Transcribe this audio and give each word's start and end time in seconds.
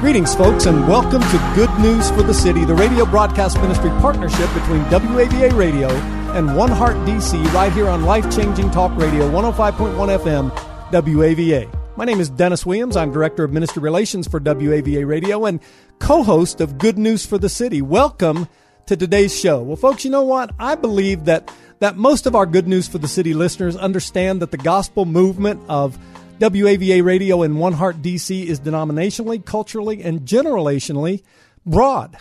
Greetings, 0.00 0.32
folks, 0.32 0.66
and 0.66 0.86
welcome 0.86 1.20
to 1.20 1.52
Good 1.56 1.76
News 1.80 2.08
for 2.12 2.22
the 2.22 2.32
City, 2.32 2.64
the 2.64 2.72
radio 2.72 3.04
broadcast 3.04 3.60
ministry 3.60 3.90
partnership 3.98 4.48
between 4.54 4.80
WAVA 4.84 5.52
Radio 5.58 5.88
and 6.36 6.56
One 6.56 6.70
Heart 6.70 6.94
DC, 6.98 7.44
right 7.52 7.72
here 7.72 7.88
on 7.88 8.04
life 8.04 8.32
changing 8.32 8.70
talk 8.70 8.96
radio 8.96 9.28
105.1 9.28 9.96
FM, 10.20 10.50
WAVA. 10.92 11.96
My 11.96 12.04
name 12.04 12.20
is 12.20 12.30
Dennis 12.30 12.64
Williams. 12.64 12.96
I'm 12.96 13.10
Director 13.10 13.42
of 13.42 13.52
Ministry 13.52 13.82
Relations 13.82 14.28
for 14.28 14.38
WAVA 14.38 15.04
Radio 15.04 15.44
and 15.46 15.58
co 15.98 16.22
host 16.22 16.60
of 16.60 16.78
Good 16.78 16.96
News 16.96 17.26
for 17.26 17.36
the 17.36 17.48
City. 17.48 17.82
Welcome 17.82 18.46
to 18.86 18.96
today's 18.96 19.36
show. 19.36 19.60
Well, 19.62 19.74
folks, 19.74 20.04
you 20.04 20.12
know 20.12 20.22
what? 20.22 20.52
I 20.60 20.76
believe 20.76 21.24
that, 21.24 21.52
that 21.80 21.96
most 21.96 22.26
of 22.26 22.36
our 22.36 22.46
Good 22.46 22.68
News 22.68 22.86
for 22.86 22.98
the 22.98 23.08
City 23.08 23.34
listeners 23.34 23.74
understand 23.76 24.42
that 24.42 24.52
the 24.52 24.58
gospel 24.58 25.06
movement 25.06 25.60
of 25.68 25.98
WAVA 26.40 27.02
Radio 27.02 27.42
in 27.42 27.56
One 27.56 27.72
Heart 27.72 28.00
DC 28.00 28.46
is 28.46 28.60
denominationally, 28.60 29.44
culturally, 29.44 30.04
and 30.04 30.20
generationally 30.20 31.24
broad. 31.66 32.16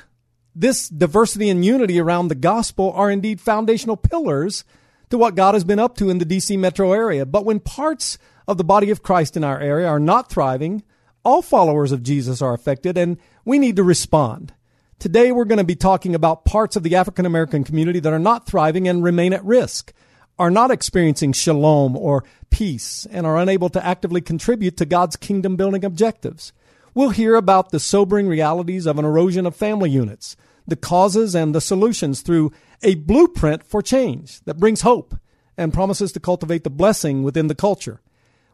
This 0.56 0.90
diversity 0.90 1.50
and 1.50 1.64
unity 1.64 2.00
around 2.00 2.30
the 2.30 2.36
gospel 2.36 2.92
are 2.94 3.12
indeed 3.12 3.40
foundational 3.40 3.96
pillars 3.96 4.64
to 5.12 5.20
what 5.20 5.36
God 5.36 5.54
has 5.54 5.64
been 5.64 5.78
up 5.78 5.96
to 5.98 6.10
in 6.10 6.18
the 6.18 6.26
DC 6.26 6.58
metro 6.58 6.94
area. 6.94 7.28
But 7.28 7.46
when 7.46 7.60
parts 7.60 8.18
of 8.48 8.58
the 8.58 8.64
body 8.64 8.90
of 8.90 9.04
Christ 9.04 9.38
in 9.38 9.44
our 9.44 9.60
area 9.60 9.88
are 9.88 10.00
not 10.00 10.32
thriving, 10.32 10.82
all 11.24 11.44
followers 11.44 11.92
of 11.92 12.02
Jesus 12.02 12.42
are 12.42 12.56
affected, 12.56 12.98
and 12.98 13.18
we 13.46 13.60
need 13.60 13.76
to 13.76 13.84
respond. 13.84 14.52
Today, 14.98 15.32
we're 15.32 15.46
going 15.46 15.60
to 15.60 15.64
be 15.64 15.76
talking 15.76 16.16
about 16.16 16.44
parts 16.44 16.76
of 16.76 16.82
the 16.82 16.96
African 16.96 17.28
American 17.28 17.64
community 17.64 18.00
that 18.00 18.14
are 18.14 18.18
not 18.18 18.48
thriving 18.48 18.88
and 18.88 19.04
remain 19.04 19.32
at 19.32 19.46
risk 19.46 19.94
are 20.40 20.52
not 20.52 20.72
experiencing 20.72 21.34
shalom 21.34 21.96
or 21.96 22.24
peace 22.50 23.08
and 23.12 23.26
are 23.26 23.38
unable 23.38 23.70
to 23.70 23.86
actively 23.86 24.22
contribute 24.22 24.78
to 24.78 24.86
God's 24.86 25.16
kingdom 25.16 25.56
building 25.56 25.84
objectives. 25.84 26.54
We'll 26.94 27.10
hear 27.10 27.36
about 27.36 27.72
the 27.72 27.80
sobering 27.80 28.28
realities 28.28 28.86
of 28.86 28.98
an 28.98 29.06
erosion 29.06 29.46
of 29.46 29.56
family 29.56 29.90
units, 29.90 30.36
the 30.66 30.76
causes 30.76 31.36
and 31.36 31.54
the 31.54 31.62
solutions 31.62 32.22
through 32.22 32.52
a 32.84 32.96
blueprint 32.96 33.64
for 33.64 33.82
change 33.82 34.42
that 34.42 34.60
brings 34.60 34.82
hope 34.82 35.16
and 35.58 35.74
promises 35.74 36.12
to 36.12 36.20
cultivate 36.20 36.64
the 36.64 36.70
blessing 36.70 37.24
within 37.24 37.48
the 37.48 37.56
culture. 37.56 38.02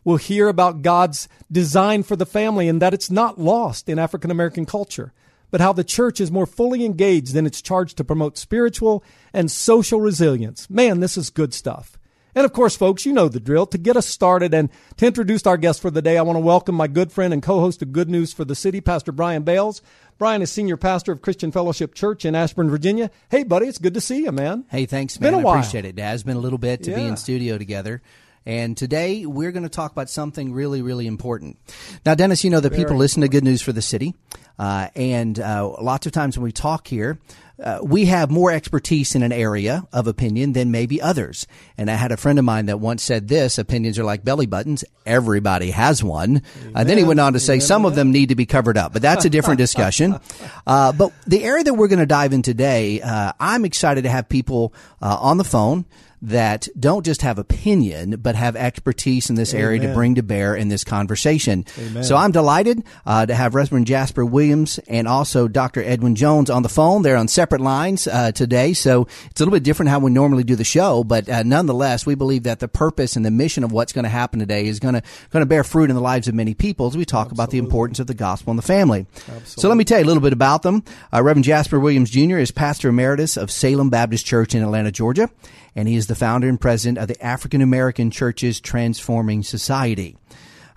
We'll 0.03 0.18
hear 0.18 0.47
about 0.47 0.81
God's 0.81 1.28
design 1.52 2.03
for 2.03 2.16
the 2.16 2.25
family 2.25 2.68
and 2.68 2.81
that 2.81 2.94
it's 2.94 3.09
not 3.09 3.40
lost 3.40 3.88
in 3.88 4.00
African 4.00 4.31
American 4.31 4.66
culture 4.66 5.14
but 5.54 5.62
how 5.62 5.72
the 5.72 5.84
church 5.84 6.20
is 6.20 6.32
more 6.32 6.48
fully 6.48 6.84
engaged 6.84 7.36
in 7.36 7.46
its 7.46 7.62
charge 7.62 7.94
to 7.94 8.04
promote 8.04 8.40
spiritual 8.40 9.04
and 9.34 9.52
social 9.52 10.02
resilience. 10.02 10.68
Man, 10.68 11.00
this 11.00 11.16
is 11.16 11.30
good 11.30 11.54
stuff. 11.54 11.96
And 12.34 12.44
of 12.44 12.54
course, 12.54 12.76
folks, 12.76 13.06
you 13.06 13.14
know 13.14 13.30
the 13.30 13.40
drill. 13.40 13.68
To 13.68 13.78
get 13.78 13.96
us 13.96 14.08
started 14.08 14.52
and 14.56 14.72
to 14.98 15.06
introduce 15.06 15.46
our 15.46 15.58
guest 15.58 15.80
for 15.80 15.92
the 15.92 16.02
day, 16.02 16.18
I 16.18 16.24
want 16.24 16.38
to 16.38 16.44
welcome 16.44 16.74
my 16.74 16.88
good 16.88 17.12
friend 17.12 17.31
and 17.31 17.44
co-host 17.44 17.84
of 17.84 17.92
Good 17.92 18.09
News 18.09 18.34
for 18.34 18.44
the 18.44 18.56
City, 18.56 18.81
Pastor 18.81 19.12
Brian 19.12 19.44
Bales. 19.44 19.84
Brian 20.18 20.42
is 20.42 20.52
senior 20.52 20.76
pastor 20.76 21.12
of 21.12 21.22
Christian 21.22 21.52
Fellowship 21.52 21.94
Church 21.94 22.26
in 22.26 22.34
Ashburn, 22.34 22.72
Virginia. 22.72 23.12
Hey, 23.30 23.44
buddy, 23.44 23.68
it's 23.68 23.78
good 23.78 23.94
to 23.94 24.02
see 24.02 24.24
you, 24.24 24.31
man. 24.31 24.66
Hey, 24.72 24.88
thanks, 24.88 25.20
man. 25.20 25.34
Been 25.34 25.34
a 25.35 25.41
I 25.41 25.44
while. 25.44 25.59
appreciate 25.59 25.85
it. 25.85 25.96
Dad. 25.96 26.16
It's 26.16 26.24
been 26.24 26.38
a 26.38 26.40
little 26.40 26.58
bit 26.58 26.81
to 26.81 26.96
be 26.96 27.06
in 27.06 27.16
studio 27.16 27.59
together. 27.59 28.02
And 28.46 28.76
today 28.76 29.26
we're 29.26 29.52
going 29.52 29.64
to 29.64 29.70
talk 29.70 29.92
about 29.92 30.09
something 30.09 30.54
really, 30.54 30.81
really 30.81 31.08
important. 31.08 31.58
Now, 32.06 32.16
Dennis, 32.16 32.44
you 32.44 32.50
know 32.50 32.59
that 32.59 32.74
people 32.74 32.98
listen 32.98 33.22
to 33.22 33.30
Good 33.30 33.44
News 33.44 33.62
for 33.62 33.72
the 33.72 33.81
City, 33.81 34.16
uh, 34.59 34.90
and 34.96 35.40
uh, 35.40 35.70
lots 35.81 36.06
of 36.06 36.12
times 36.12 36.38
when 36.38 36.44
we 36.44 36.52
talk 36.52 36.88
here, 36.88 37.20
uh, 37.64 37.80
we 37.82 38.06
have 38.06 38.30
more 38.30 38.52
expertise 38.52 39.16
in 39.16 39.24
an 39.24 39.32
area 39.32 39.88
of 39.94 40.08
opinion 40.08 40.53
than 40.53 40.72
maybe 40.72 41.02
others. 41.02 41.48
And 41.78 41.90
I 41.90 41.94
had 41.94 42.12
a 42.12 42.18
friend 42.18 42.38
of 42.38 42.44
mine 42.44 42.66
that 42.66 42.80
once 42.80 43.03
said 43.03 43.28
this: 43.28 43.58
opinions 43.58 43.98
are 43.98 44.03
like 44.03 44.26
belly 44.26 44.46
buttons. 44.46 44.84
Everybody 45.06 45.72
has 45.72 46.03
one. 46.03 46.42
And 46.76 46.90
then 46.90 46.98
he 46.98 47.03
went 47.03 47.20
on 47.20 47.34
to 47.34 47.40
say 47.40 47.59
some 47.59 47.86
of 47.86 47.96
them 47.96 48.12
need 48.12 48.30
to 48.30 48.36
be 48.36 48.46
covered 48.46 48.78
up, 48.78 48.92
but 48.92 49.02
that's 49.02 49.26
a 49.26 49.30
different 49.30 49.58
discussion. 49.59 50.20
Uh, 50.68 50.92
but 50.92 51.14
the 51.26 51.44
area 51.44 51.64
that 51.64 51.74
we're 51.76 51.88
going 51.88 52.00
to 52.00 52.06
dive 52.06 52.34
in 52.34 52.42
today, 52.42 53.02
uh, 53.02 53.32
I'm 53.40 53.66
excited 53.66 54.03
to 54.03 54.09
have 54.09 54.28
people 54.28 54.74
uh, 55.02 55.18
on 55.22 55.38
the 55.38 55.44
phone 55.44 55.86
that 56.23 56.69
don't 56.79 57.06
just 57.06 57.22
have 57.22 57.38
opinion, 57.38 58.16
but 58.22 58.35
have 58.35 58.56
expertise 58.56 59.29
in 59.29 59.35
this 59.35 59.53
area 59.53 59.81
to 59.81 59.94
bring 59.94 60.16
to 60.16 60.23
bear 60.23 60.56
in 60.56 60.69
this 60.69 60.85
conversation. 60.85 61.66
So 62.01 62.16
I'm 62.16 62.31
delighted 62.31 62.84
uh, 63.06 63.25
to 63.25 63.35
have 63.35 63.56
Reverend 63.56 63.88
Jasper 63.88 64.25
Williams 64.25 64.79
and 64.88 65.06
also 65.06 65.50
Dr. 65.50 65.84
Edwin 65.84 66.16
Jones 66.16 66.50
on 66.50 66.63
the 66.63 66.69
phone. 66.69 67.01
They're 67.01 67.17
on 67.17 67.28
separate 67.28 67.59
lines 67.59 68.07
uh, 68.07 68.31
today, 68.31 68.72
so 68.73 69.07
it's 69.29 69.41
a 69.41 69.44
little 69.44 69.51
bit 69.51 69.63
different 69.63 69.89
how 69.89 70.00
we 70.00 70.11
normally 70.11 70.45
do 70.45 70.56
the 70.56 70.63
show. 70.63 71.03
But 71.03 71.28
uh, 71.28 71.44
nonetheless, 71.44 72.06
we 72.06 72.16
believe 72.16 72.44
that 72.44 72.61
the 72.61 72.69
purpose 72.69 73.17
and 73.17 73.25
the 73.25 73.31
mission 73.31 73.66
of 73.66 73.73
what's 73.73 73.91
going 73.91 74.03
to 74.03 74.09
happen 74.09 74.40
today 74.40 74.66
is 74.66 74.79
going 74.79 74.95
to 74.95 75.03
going 75.31 75.41
to 75.41 75.47
bear 75.47 75.66
fruit 75.66 75.90
in 75.90 75.95
the 75.95 76.01
lives 76.01 76.29
of 76.29 76.35
many 76.35 76.53
people 76.53 76.88
as 76.88 76.95
we 76.95 77.03
talk 77.03 77.34
about 77.34 77.50
the 77.50 77.57
importance 77.57 78.00
of 78.00 78.07
the 78.07 78.13
gospel 78.13 78.51
and 78.51 78.57
the 78.57 78.63
family. 78.63 79.05
So 79.45 79.67
let 79.67 79.78
me 79.78 79.84
tell 79.84 80.00
you 80.00 80.05
a 80.05 80.07
little 80.07 80.23
bit 80.23 80.34
about 80.34 80.63
them. 80.63 80.84
Uh, 81.11 81.22
Reverend 81.22 81.44
Jasper 81.44 81.79
Williams 81.81 82.09
Jr. 82.09 82.38
is 82.38 82.51
pastor 82.51 82.90
emeritus 82.90 83.35
of 83.35 83.51
Salem 83.51 83.90
Baptist 83.90 84.25
Church 84.25 84.55
in 84.55 84.63
Atlanta, 84.63 84.91
Georgia 84.91 85.29
and 85.75 85.88
he 85.88 85.95
is 85.95 86.07
the 86.07 86.16
founder 86.16 86.47
and 86.47 86.59
president 86.59 86.97
of 86.97 87.07
the 87.07 87.23
African 87.23 87.61
American 87.61 88.11
Churches 88.11 88.59
Transforming 88.59 89.44
Society. 89.44 90.17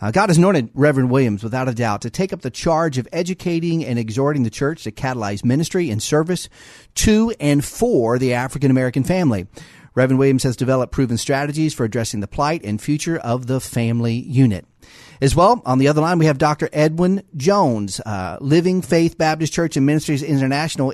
Uh, 0.00 0.10
God 0.10 0.28
has 0.28 0.36
anointed 0.36 0.70
Reverend 0.74 1.10
Williams, 1.10 1.42
without 1.42 1.68
a 1.68 1.74
doubt, 1.74 2.02
to 2.02 2.10
take 2.10 2.32
up 2.32 2.42
the 2.42 2.50
charge 2.50 2.98
of 2.98 3.08
educating 3.12 3.84
and 3.84 3.98
exhorting 3.98 4.42
the 4.42 4.50
church 4.50 4.84
to 4.84 4.92
catalyze 4.92 5.44
ministry 5.44 5.90
and 5.90 6.02
service 6.02 6.48
to 6.96 7.34
and 7.40 7.64
for 7.64 8.18
the 8.18 8.34
African 8.34 8.70
American 8.70 9.04
family. 9.04 9.46
Reverend 9.94 10.18
Williams 10.18 10.42
has 10.42 10.56
developed 10.56 10.92
proven 10.92 11.16
strategies 11.16 11.72
for 11.72 11.84
addressing 11.84 12.20
the 12.20 12.28
plight 12.28 12.62
and 12.64 12.80
future 12.80 13.16
of 13.16 13.46
the 13.46 13.60
family 13.60 14.14
unit. 14.14 14.66
As 15.22 15.34
well, 15.34 15.62
on 15.64 15.78
the 15.78 15.88
other 15.88 16.02
line, 16.02 16.18
we 16.18 16.26
have 16.26 16.36
Dr. 16.36 16.68
Edwin 16.74 17.22
Jones, 17.34 18.00
uh, 18.00 18.36
Living 18.42 18.82
Faith 18.82 19.16
Baptist 19.16 19.54
Church 19.54 19.78
and 19.78 19.86
Ministries 19.86 20.22
International. 20.22 20.92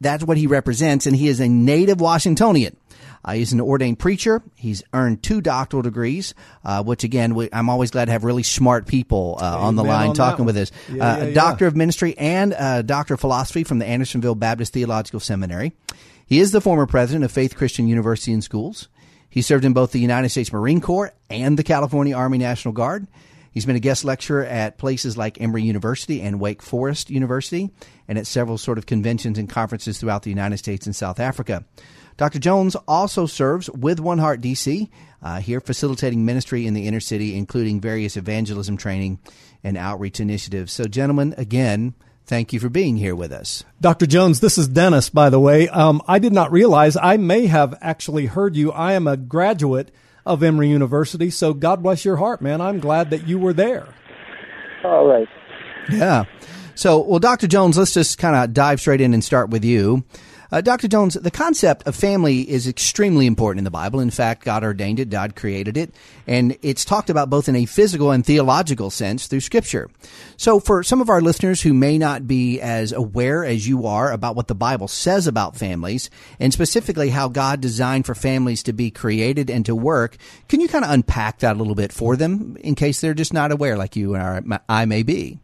That's 0.00 0.22
what 0.22 0.36
he 0.36 0.46
represents, 0.46 1.06
and 1.06 1.16
he 1.16 1.26
is 1.26 1.40
a 1.40 1.48
native 1.48 2.00
Washingtonian. 2.00 2.76
Uh, 3.24 3.32
he's 3.32 3.52
an 3.52 3.60
ordained 3.60 3.98
preacher. 3.98 4.42
He's 4.54 4.82
earned 4.92 5.22
two 5.22 5.40
doctoral 5.40 5.82
degrees, 5.82 6.34
uh, 6.64 6.82
which 6.82 7.04
again, 7.04 7.34
we, 7.34 7.48
I'm 7.52 7.68
always 7.68 7.90
glad 7.90 8.06
to 8.06 8.12
have 8.12 8.24
really 8.24 8.42
smart 8.42 8.86
people 8.86 9.38
uh, 9.40 9.58
on 9.58 9.76
the 9.76 9.84
line 9.84 10.10
on 10.10 10.14
talking 10.14 10.44
with 10.44 10.56
us. 10.56 10.70
Yeah, 10.88 10.94
uh, 10.94 11.16
yeah, 11.16 11.22
a 11.24 11.28
yeah. 11.28 11.34
doctor 11.34 11.66
of 11.66 11.76
ministry 11.76 12.16
and 12.16 12.54
a 12.58 12.82
doctor 12.82 13.14
of 13.14 13.20
philosophy 13.20 13.64
from 13.64 13.78
the 13.78 13.86
Andersonville 13.86 14.34
Baptist 14.34 14.72
Theological 14.72 15.20
Seminary. 15.20 15.72
He 16.26 16.40
is 16.40 16.52
the 16.52 16.60
former 16.60 16.86
president 16.86 17.24
of 17.24 17.32
Faith 17.32 17.56
Christian 17.56 17.88
University 17.88 18.32
and 18.32 18.44
Schools. 18.44 18.88
He 19.30 19.42
served 19.42 19.64
in 19.64 19.72
both 19.72 19.92
the 19.92 20.00
United 20.00 20.30
States 20.30 20.52
Marine 20.52 20.80
Corps 20.80 21.12
and 21.28 21.58
the 21.58 21.62
California 21.62 22.16
Army 22.16 22.38
National 22.38 22.72
Guard. 22.72 23.06
He's 23.58 23.66
been 23.66 23.74
a 23.74 23.80
guest 23.80 24.04
lecturer 24.04 24.44
at 24.44 24.78
places 24.78 25.16
like 25.16 25.40
Emory 25.40 25.64
University 25.64 26.22
and 26.22 26.38
Wake 26.38 26.62
Forest 26.62 27.10
University, 27.10 27.72
and 28.06 28.16
at 28.16 28.24
several 28.24 28.56
sort 28.56 28.78
of 28.78 28.86
conventions 28.86 29.36
and 29.36 29.50
conferences 29.50 29.98
throughout 29.98 30.22
the 30.22 30.30
United 30.30 30.58
States 30.58 30.86
and 30.86 30.94
South 30.94 31.18
Africa. 31.18 31.64
Dr. 32.16 32.38
Jones 32.38 32.76
also 32.86 33.26
serves 33.26 33.68
with 33.70 33.98
One 33.98 34.18
Heart 34.18 34.42
DC, 34.42 34.88
uh, 35.24 35.40
here 35.40 35.60
facilitating 35.60 36.24
ministry 36.24 36.68
in 36.68 36.74
the 36.74 36.86
inner 36.86 37.00
city, 37.00 37.36
including 37.36 37.80
various 37.80 38.16
evangelism 38.16 38.76
training 38.76 39.18
and 39.64 39.76
outreach 39.76 40.20
initiatives. 40.20 40.72
So, 40.72 40.84
gentlemen, 40.84 41.34
again, 41.36 41.94
thank 42.26 42.52
you 42.52 42.60
for 42.60 42.68
being 42.68 42.96
here 42.96 43.16
with 43.16 43.32
us. 43.32 43.64
Dr. 43.80 44.06
Jones, 44.06 44.38
this 44.38 44.56
is 44.56 44.68
Dennis, 44.68 45.10
by 45.10 45.30
the 45.30 45.40
way. 45.40 45.68
Um, 45.68 46.00
I 46.06 46.20
did 46.20 46.32
not 46.32 46.52
realize 46.52 46.96
I 46.96 47.16
may 47.16 47.46
have 47.46 47.76
actually 47.80 48.26
heard 48.26 48.54
you. 48.54 48.70
I 48.70 48.92
am 48.92 49.08
a 49.08 49.16
graduate 49.16 49.90
of 50.28 50.42
Emory 50.42 50.68
University, 50.68 51.30
so 51.30 51.54
God 51.54 51.82
bless 51.82 52.04
your 52.04 52.16
heart, 52.16 52.42
man. 52.42 52.60
I'm 52.60 52.78
glad 52.78 53.10
that 53.10 53.26
you 53.26 53.38
were 53.38 53.54
there. 53.54 53.88
All 54.84 55.06
right. 55.06 55.28
Yeah. 55.90 56.24
So, 56.74 57.00
well, 57.00 57.18
Dr. 57.18 57.48
Jones, 57.48 57.76
let's 57.78 57.94
just 57.94 58.18
kind 58.18 58.36
of 58.36 58.52
dive 58.52 58.78
straight 58.78 59.00
in 59.00 59.14
and 59.14 59.24
start 59.24 59.50
with 59.50 59.64
you. 59.64 60.04
Uh, 60.50 60.62
Dr. 60.62 60.88
Jones, 60.88 61.14
the 61.14 61.30
concept 61.30 61.86
of 61.86 61.94
family 61.94 62.40
is 62.48 62.66
extremely 62.66 63.26
important 63.26 63.58
in 63.58 63.64
the 63.64 63.70
Bible. 63.70 64.00
In 64.00 64.10
fact, 64.10 64.44
God 64.44 64.64
ordained 64.64 64.98
it, 64.98 65.10
God 65.10 65.36
created 65.36 65.76
it, 65.76 65.92
and 66.26 66.56
it's 66.62 66.86
talked 66.86 67.10
about 67.10 67.28
both 67.28 67.50
in 67.50 67.56
a 67.56 67.66
physical 67.66 68.12
and 68.12 68.24
theological 68.24 68.88
sense 68.88 69.26
through 69.26 69.40
Scripture. 69.40 69.90
So, 70.38 70.58
for 70.58 70.82
some 70.82 71.02
of 71.02 71.10
our 71.10 71.20
listeners 71.20 71.60
who 71.60 71.74
may 71.74 71.98
not 71.98 72.26
be 72.26 72.62
as 72.62 72.92
aware 72.92 73.44
as 73.44 73.68
you 73.68 73.86
are 73.86 74.10
about 74.10 74.36
what 74.36 74.48
the 74.48 74.54
Bible 74.54 74.88
says 74.88 75.26
about 75.26 75.54
families, 75.54 76.08
and 76.40 76.52
specifically 76.52 77.10
how 77.10 77.28
God 77.28 77.60
designed 77.60 78.06
for 78.06 78.14
families 78.14 78.62
to 78.62 78.72
be 78.72 78.90
created 78.90 79.50
and 79.50 79.66
to 79.66 79.74
work, 79.74 80.16
can 80.48 80.60
you 80.60 80.68
kind 80.68 80.84
of 80.84 80.90
unpack 80.90 81.40
that 81.40 81.56
a 81.56 81.58
little 81.58 81.74
bit 81.74 81.92
for 81.92 82.16
them 82.16 82.56
in 82.60 82.74
case 82.74 83.02
they're 83.02 83.12
just 83.12 83.34
not 83.34 83.52
aware, 83.52 83.76
like 83.76 83.96
you 83.96 84.14
and 84.14 84.58
I 84.66 84.86
may 84.86 85.02
be? 85.02 85.40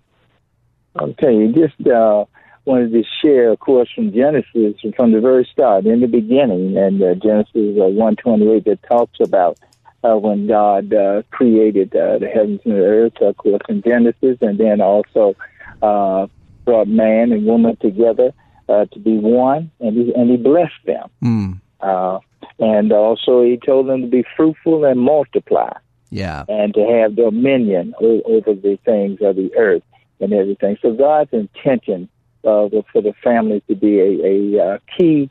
Okay, 0.98 1.48
just 1.48 1.86
uh, 1.88 2.24
wanted 2.64 2.92
to 2.92 3.04
share, 3.22 3.50
of 3.50 3.60
course, 3.60 3.90
from 3.94 4.12
Genesis 4.12 4.74
from 4.96 5.12
the 5.12 5.20
very 5.20 5.48
start, 5.52 5.86
in 5.86 6.00
the 6.00 6.06
beginning, 6.06 6.76
and 6.76 7.02
uh, 7.02 7.14
Genesis 7.14 7.78
uh, 7.78 7.86
one 7.86 8.16
twenty 8.16 8.50
eight 8.52 8.64
that 8.64 8.82
talks 8.82 9.18
about 9.20 9.58
uh, 10.02 10.16
when 10.16 10.46
God 10.46 10.92
uh, 10.92 11.22
created 11.30 11.94
uh, 11.94 12.18
the 12.18 12.28
heavens 12.28 12.60
and 12.64 12.74
the 12.74 12.84
earth, 12.84 13.20
of 13.20 13.36
course, 13.36 13.62
in 13.68 13.82
Genesis, 13.82 14.38
and 14.40 14.58
then 14.58 14.80
also 14.80 15.34
uh, 15.82 16.26
brought 16.64 16.88
man 16.88 17.32
and 17.32 17.46
woman 17.46 17.76
together 17.76 18.32
uh, 18.68 18.86
to 18.86 18.98
be 18.98 19.16
one, 19.18 19.70
and 19.80 19.96
he, 19.96 20.14
and 20.14 20.30
he 20.30 20.36
blessed 20.36 20.72
them. 20.86 21.10
Mm. 21.22 21.60
Uh, 21.80 22.18
and 22.58 22.92
also, 22.92 23.42
he 23.42 23.58
told 23.58 23.88
them 23.88 24.02
to 24.02 24.06
be 24.06 24.24
fruitful 24.36 24.84
and 24.84 25.00
multiply. 25.00 25.72
Yeah. 26.10 26.44
And 26.48 26.72
to 26.74 26.80
have 26.80 27.16
dominion 27.16 27.94
over 28.00 28.54
the 28.54 28.78
things 28.84 29.20
of 29.20 29.34
the 29.34 29.50
earth 29.56 29.82
and 30.20 30.32
everything. 30.32 30.78
So 30.80 30.92
God's 30.92 31.32
intention 31.32 32.08
uh, 32.44 32.68
for 32.92 33.02
the 33.02 33.14
family 33.22 33.62
to 33.68 33.74
be 33.74 34.00
a, 34.00 34.58
a 34.58 34.64
uh, 34.64 34.78
key 34.96 35.30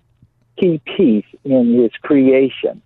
key 0.59 0.81
piece 0.97 1.25
in 1.43 1.81
His 1.81 1.91
creation 2.01 2.81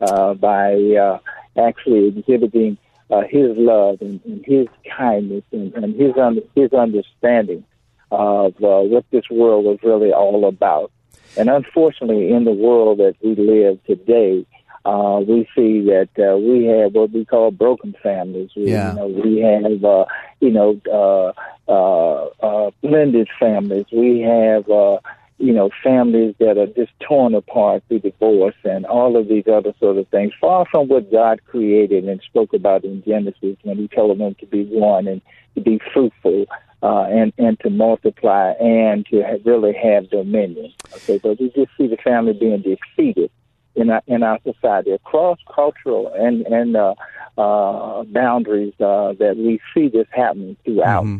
uh, 0.00 0.34
by 0.34 0.74
uh, 0.74 1.18
actually 1.58 2.08
exhibiting 2.08 2.78
uh, 3.10 3.22
His 3.28 3.56
love 3.56 4.00
and, 4.00 4.20
and 4.24 4.44
His 4.44 4.66
kindness 4.96 5.44
and, 5.52 5.74
and 5.74 5.94
His 5.94 6.16
un- 6.16 6.42
His 6.54 6.72
understanding 6.72 7.64
of 8.10 8.54
uh, 8.62 8.80
what 8.80 9.04
this 9.10 9.28
world 9.30 9.64
was 9.64 9.78
really 9.82 10.12
all 10.12 10.46
about. 10.46 10.92
And 11.36 11.50
unfortunately, 11.50 12.32
in 12.32 12.44
the 12.44 12.52
world 12.52 12.98
that 12.98 13.16
we 13.22 13.34
live 13.34 13.82
today, 13.84 14.46
uh, 14.86 15.18
we 15.18 15.48
see 15.56 15.80
that 15.80 16.08
uh, 16.16 16.36
we 16.38 16.64
have 16.66 16.94
what 16.94 17.10
we 17.10 17.24
call 17.24 17.50
broken 17.50 17.94
families. 18.02 18.50
We, 18.54 18.70
yeah. 18.70 18.90
you 18.92 18.96
know, 18.96 19.06
we 19.08 19.38
have, 19.40 19.84
uh, 19.84 20.04
you 20.38 20.50
know, 20.50 20.80
uh, 20.86 21.32
uh, 21.68 22.26
uh, 22.40 22.70
blended 22.82 23.28
families. 23.40 23.86
We 23.90 24.20
have, 24.20 24.70
uh, 24.70 24.98
you 25.38 25.52
know, 25.52 25.70
families 25.82 26.36
that 26.38 26.56
are 26.56 26.68
just 26.68 26.92
torn 27.00 27.34
apart 27.34 27.82
through 27.88 28.00
divorce 28.00 28.54
and 28.62 28.86
all 28.86 29.16
of 29.16 29.26
these 29.26 29.48
other 29.48 29.74
sort 29.80 29.96
of 29.96 30.06
things, 30.08 30.32
far 30.40 30.66
from 30.70 30.86
what 30.86 31.10
God 31.10 31.40
created 31.46 32.04
and 32.04 32.22
spoke 32.22 32.54
about 32.54 32.84
in 32.84 33.02
Genesis 33.02 33.56
when 33.64 33.78
He 33.78 33.88
told 33.88 34.16
them 34.20 34.36
to 34.38 34.46
be 34.46 34.66
one 34.66 35.08
and 35.08 35.20
to 35.56 35.62
be 35.62 35.80
fruitful 35.92 36.46
uh, 36.84 37.06
and 37.10 37.32
and 37.38 37.58
to 37.60 37.70
multiply 37.70 38.52
and 38.60 39.04
to 39.06 39.20
have, 39.24 39.40
really 39.44 39.74
have 39.74 40.10
dominion. 40.10 40.72
Okay, 40.94 41.18
but 41.18 41.40
we 41.40 41.50
just 41.50 41.72
see 41.76 41.88
the 41.88 41.96
family 41.96 42.34
being 42.34 42.62
defeated 42.62 43.32
in 43.76 43.90
our, 43.90 44.02
in 44.06 44.22
our 44.22 44.38
society 44.42 44.90
across 44.90 45.38
cultural 45.54 46.12
and 46.14 46.46
and 46.46 46.76
uh, 46.76 46.94
uh, 47.38 48.02
boundaries 48.04 48.74
uh, 48.80 49.12
that 49.18 49.34
we 49.36 49.60
see 49.74 49.88
this 49.88 50.08
happening 50.10 50.56
throughout. 50.64 51.04
Mm-hmm. 51.04 51.18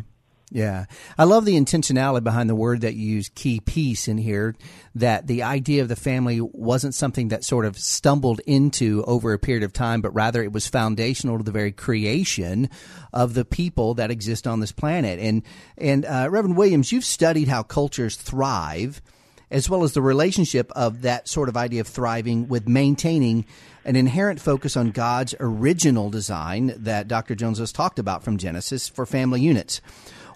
Yeah. 0.50 0.84
I 1.18 1.24
love 1.24 1.44
the 1.44 1.56
intentionality 1.56 2.22
behind 2.22 2.48
the 2.48 2.54
word 2.54 2.82
that 2.82 2.94
you 2.94 3.16
use, 3.16 3.28
key 3.34 3.58
piece, 3.58 4.06
in 4.06 4.16
here, 4.16 4.54
that 4.94 5.26
the 5.26 5.42
idea 5.42 5.82
of 5.82 5.88
the 5.88 5.96
family 5.96 6.40
wasn't 6.40 6.94
something 6.94 7.28
that 7.28 7.42
sort 7.44 7.66
of 7.66 7.76
stumbled 7.76 8.40
into 8.46 9.02
over 9.06 9.32
a 9.32 9.40
period 9.40 9.64
of 9.64 9.72
time, 9.72 10.00
but 10.00 10.14
rather 10.14 10.44
it 10.44 10.52
was 10.52 10.68
foundational 10.68 11.36
to 11.38 11.44
the 11.44 11.50
very 11.50 11.72
creation 11.72 12.70
of 13.12 13.34
the 13.34 13.44
people 13.44 13.94
that 13.94 14.12
exist 14.12 14.46
on 14.46 14.60
this 14.60 14.72
planet. 14.72 15.18
And, 15.18 15.42
and 15.76 16.04
uh, 16.04 16.28
Reverend 16.30 16.56
Williams, 16.56 16.92
you've 16.92 17.04
studied 17.04 17.48
how 17.48 17.64
cultures 17.64 18.14
thrive 18.14 19.02
as 19.50 19.70
well 19.70 19.84
as 19.84 19.92
the 19.92 20.02
relationship 20.02 20.70
of 20.72 21.02
that 21.02 21.28
sort 21.28 21.48
of 21.48 21.56
idea 21.56 21.80
of 21.80 21.86
thriving 21.86 22.48
with 22.48 22.68
maintaining 22.68 23.46
an 23.84 23.96
inherent 23.96 24.40
focus 24.40 24.76
on 24.76 24.90
God's 24.90 25.34
original 25.38 26.10
design 26.10 26.74
that 26.78 27.08
Dr. 27.08 27.34
Jones 27.34 27.58
has 27.58 27.72
talked 27.72 27.98
about 27.98 28.24
from 28.24 28.38
Genesis 28.38 28.88
for 28.88 29.06
family 29.06 29.40
units. 29.40 29.80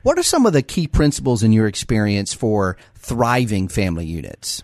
What 0.02 0.18
are 0.18 0.22
some 0.22 0.46
of 0.46 0.52
the 0.52 0.62
key 0.62 0.86
principles 0.86 1.42
in 1.42 1.52
your 1.52 1.66
experience 1.66 2.32
for 2.32 2.76
thriving 2.94 3.68
family 3.68 4.06
units? 4.06 4.62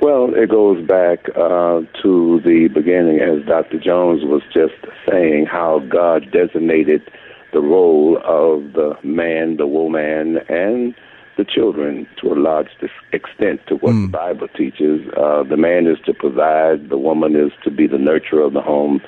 Well, 0.00 0.32
it 0.34 0.50
goes 0.50 0.86
back 0.86 1.28
uh, 1.30 1.80
to 2.02 2.40
the 2.44 2.68
beginning, 2.72 3.20
as 3.20 3.46
Dr. 3.46 3.78
Jones 3.80 4.22
was 4.24 4.42
just 4.54 4.74
saying, 5.10 5.46
how 5.50 5.80
God 5.80 6.30
designated 6.30 7.10
the 7.52 7.60
role 7.60 8.18
of 8.18 8.74
the 8.74 8.94
man, 9.02 9.56
the 9.56 9.66
woman, 9.66 10.38
and 10.48 10.94
the 11.36 11.44
children 11.44 12.06
to 12.20 12.32
a 12.32 12.34
large 12.34 12.68
extent 13.12 13.60
to 13.68 13.76
what 13.76 13.92
mm. 13.92 14.06
the 14.06 14.12
Bible 14.12 14.48
teaches. 14.48 15.06
Uh, 15.16 15.42
the 15.42 15.56
man 15.56 15.86
is 15.86 15.98
to 16.06 16.14
provide, 16.14 16.88
the 16.88 16.98
woman 16.98 17.36
is 17.36 17.52
to 17.64 17.70
be 17.70 17.86
the 17.86 17.98
nurturer 17.98 18.46
of 18.46 18.52
the 18.52 18.62
home. 18.62 19.00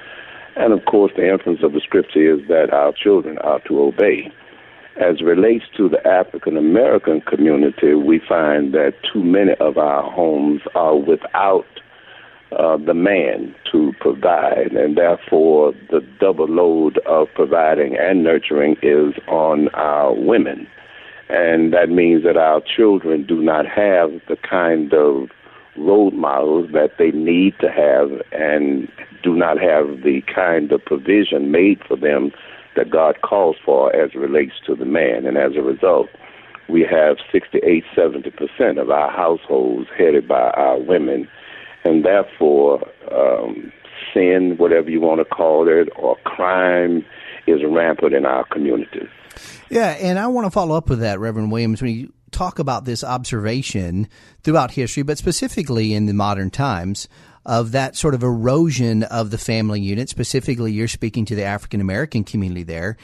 And 0.57 0.73
of 0.73 0.85
course, 0.85 1.13
the 1.17 1.31
inference 1.31 1.63
of 1.63 1.73
the 1.73 1.81
scripture 1.81 2.35
is 2.35 2.47
that 2.49 2.73
our 2.73 2.93
children 2.93 3.39
are 3.39 3.61
to 3.69 3.81
obey. 3.81 4.33
As 4.97 5.23
relates 5.23 5.65
to 5.77 5.89
the 5.89 6.05
African 6.07 6.57
American 6.57 7.21
community, 7.21 7.95
we 7.95 8.21
find 8.29 8.75
that 8.75 8.95
too 9.13 9.23
many 9.23 9.53
of 9.61 9.79
our 9.79 10.11
homes 10.11 10.63
are 10.75 10.97
without 10.97 11.67
uh, 12.51 12.77
the 12.79 12.95
man 12.95 13.55
to 13.71 13.93
provide, 14.01 14.73
and 14.73 14.97
therefore 14.97 15.73
the 15.91 16.01
double 16.19 16.49
load 16.49 16.99
of 17.07 17.29
providing 17.35 17.97
and 17.97 18.25
nurturing 18.25 18.75
is 18.83 19.15
on 19.29 19.69
our 19.75 20.13
women. 20.15 20.67
And 21.29 21.73
that 21.73 21.91
means 21.91 22.25
that 22.25 22.37
our 22.37 22.63
children 22.63 23.27
do 23.27 23.43
not 23.43 23.67
have 23.67 24.11
the 24.29 24.37
kind 24.49 24.93
of 24.95 25.29
role 25.77 26.11
models 26.11 26.71
that 26.73 26.93
they 26.99 27.11
need 27.11 27.55
to 27.61 27.69
have 27.69 28.11
and 28.33 28.89
do 29.23 29.35
not 29.35 29.59
have 29.61 30.03
the 30.03 30.23
kind 30.35 30.73
of 30.73 30.85
provision 30.85 31.51
made 31.51 31.81
for 31.87 31.97
them 31.97 32.33
that 32.77 32.91
God 32.91 33.21
calls 33.23 33.57
for 33.65 33.95
as 33.95 34.11
it 34.15 34.19
relates 34.19 34.55
to 34.67 34.75
the 34.75 34.85
man. 34.85 35.27
And 35.27 35.37
as 35.37 35.53
a 35.57 35.63
result, 35.63 36.09
we 36.69 36.83
have 36.83 37.17
68, 37.33 37.85
70% 37.97 38.81
of 38.81 38.91
our 38.91 39.11
households 39.11 39.89
headed 39.97 40.29
by 40.29 40.51
our 40.51 40.79
women. 40.79 41.29
And 41.85 42.05
therefore, 42.05 42.87
um, 43.13 43.73
sin, 44.13 44.55
whatever 44.59 44.91
you 44.91 45.01
want 45.01 45.21
to 45.21 45.25
call 45.25 45.69
it, 45.69 45.89
or 45.97 46.17
crime 46.25 47.05
is 47.47 47.61
rampant 47.65 48.15
in 48.15 48.27
our 48.27 48.45
communities. 48.45 49.09
Yeah, 49.70 49.90
and 49.90 50.19
I 50.19 50.26
want 50.29 50.46
to 50.46 50.50
follow 50.50 50.76
up 50.76 50.88
with 50.88 51.00
that, 51.00 51.19
Reverend 51.19 51.52
Williams. 51.52 51.82
When 51.82 51.94
you 51.94 52.12
talk 52.31 52.58
about 52.58 52.85
this 52.85 53.02
observation 53.02 54.08
throughout 54.43 54.73
history, 54.73 55.02
but 55.02 55.19
specifically 55.19 55.94
in 55.94 56.06
the 56.06 56.14
modern 56.14 56.50
times, 56.50 57.08
of 57.49 57.73
that 57.73 57.96
sort 57.96 58.14
of 58.14 58.23
erosion 58.23 59.02
of 59.05 59.31
the 59.31 59.38
family 59.38 59.81
unit. 59.81 60.11
Specifically, 60.11 60.70
you're 60.70 60.87
speaking 60.87 61.25
to 61.25 61.35
the 61.35 61.44
African 61.44 61.81
American 61.81 62.23
community 62.23 62.62
there. 62.62 62.99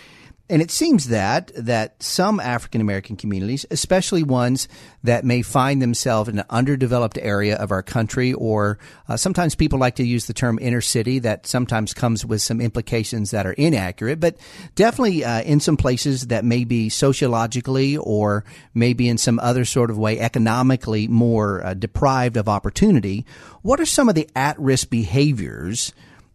And 0.51 0.61
it 0.61 0.71
seems 0.71 1.09
that 1.09 1.53
that 1.57 2.03
some 2.03 2.39
African 2.39 2.83
American 2.83 3.17
communities, 3.17 3.65
especially 3.71 4.23
ones 4.23 4.69
that 5.03 5.25
may 5.25 5.41
find 5.41 5.81
themselves 5.81 6.29
in 6.29 6.39
an 6.39 6.45
underdeveloped 6.51 7.17
area 7.17 7.57
of 7.57 7.71
our 7.71 7.83
country, 7.83 8.35
or 8.35 8.79
uh, 9.09 9.17
sometimes 9.17 9.55
people 9.55 9.79
like 9.79 9.97
to 9.97 10.05
use 10.05 10.27
the 10.27 10.35
term 10.35 10.59
inner 10.61 10.83
city, 10.83 11.19
that 11.21 11.47
sometimes 11.47 11.95
comes 11.95 12.27
with 12.27 12.43
some 12.43 12.61
implications 12.61 13.31
that 13.31 13.47
are 13.47 13.55
inaccurate, 13.55 14.21
but 14.21 14.37
definitely 14.75 15.25
uh, 15.25 15.41
in 15.43 15.61
some 15.61 15.79
places 15.79 16.27
that 16.27 16.45
may 16.45 16.65
be 16.65 16.91
sociologically 16.91 17.97
or 17.97 18.45
maybe 18.75 19.09
in 19.09 19.17
some 19.17 19.39
other 19.39 19.65
sort 19.65 19.89
of 19.89 19.97
way 19.97 20.21
economically 20.21 21.09
more 21.09 21.65
uh, 21.65 21.73
deprived 21.73 22.37
of 22.37 22.51
opportunity. 22.51 23.25
What 23.63 23.81
are 23.81 23.87
some 23.87 24.11
of 24.11 24.15
the 24.15 24.29
at-risk 24.37 24.91
behaviors? 24.91 25.95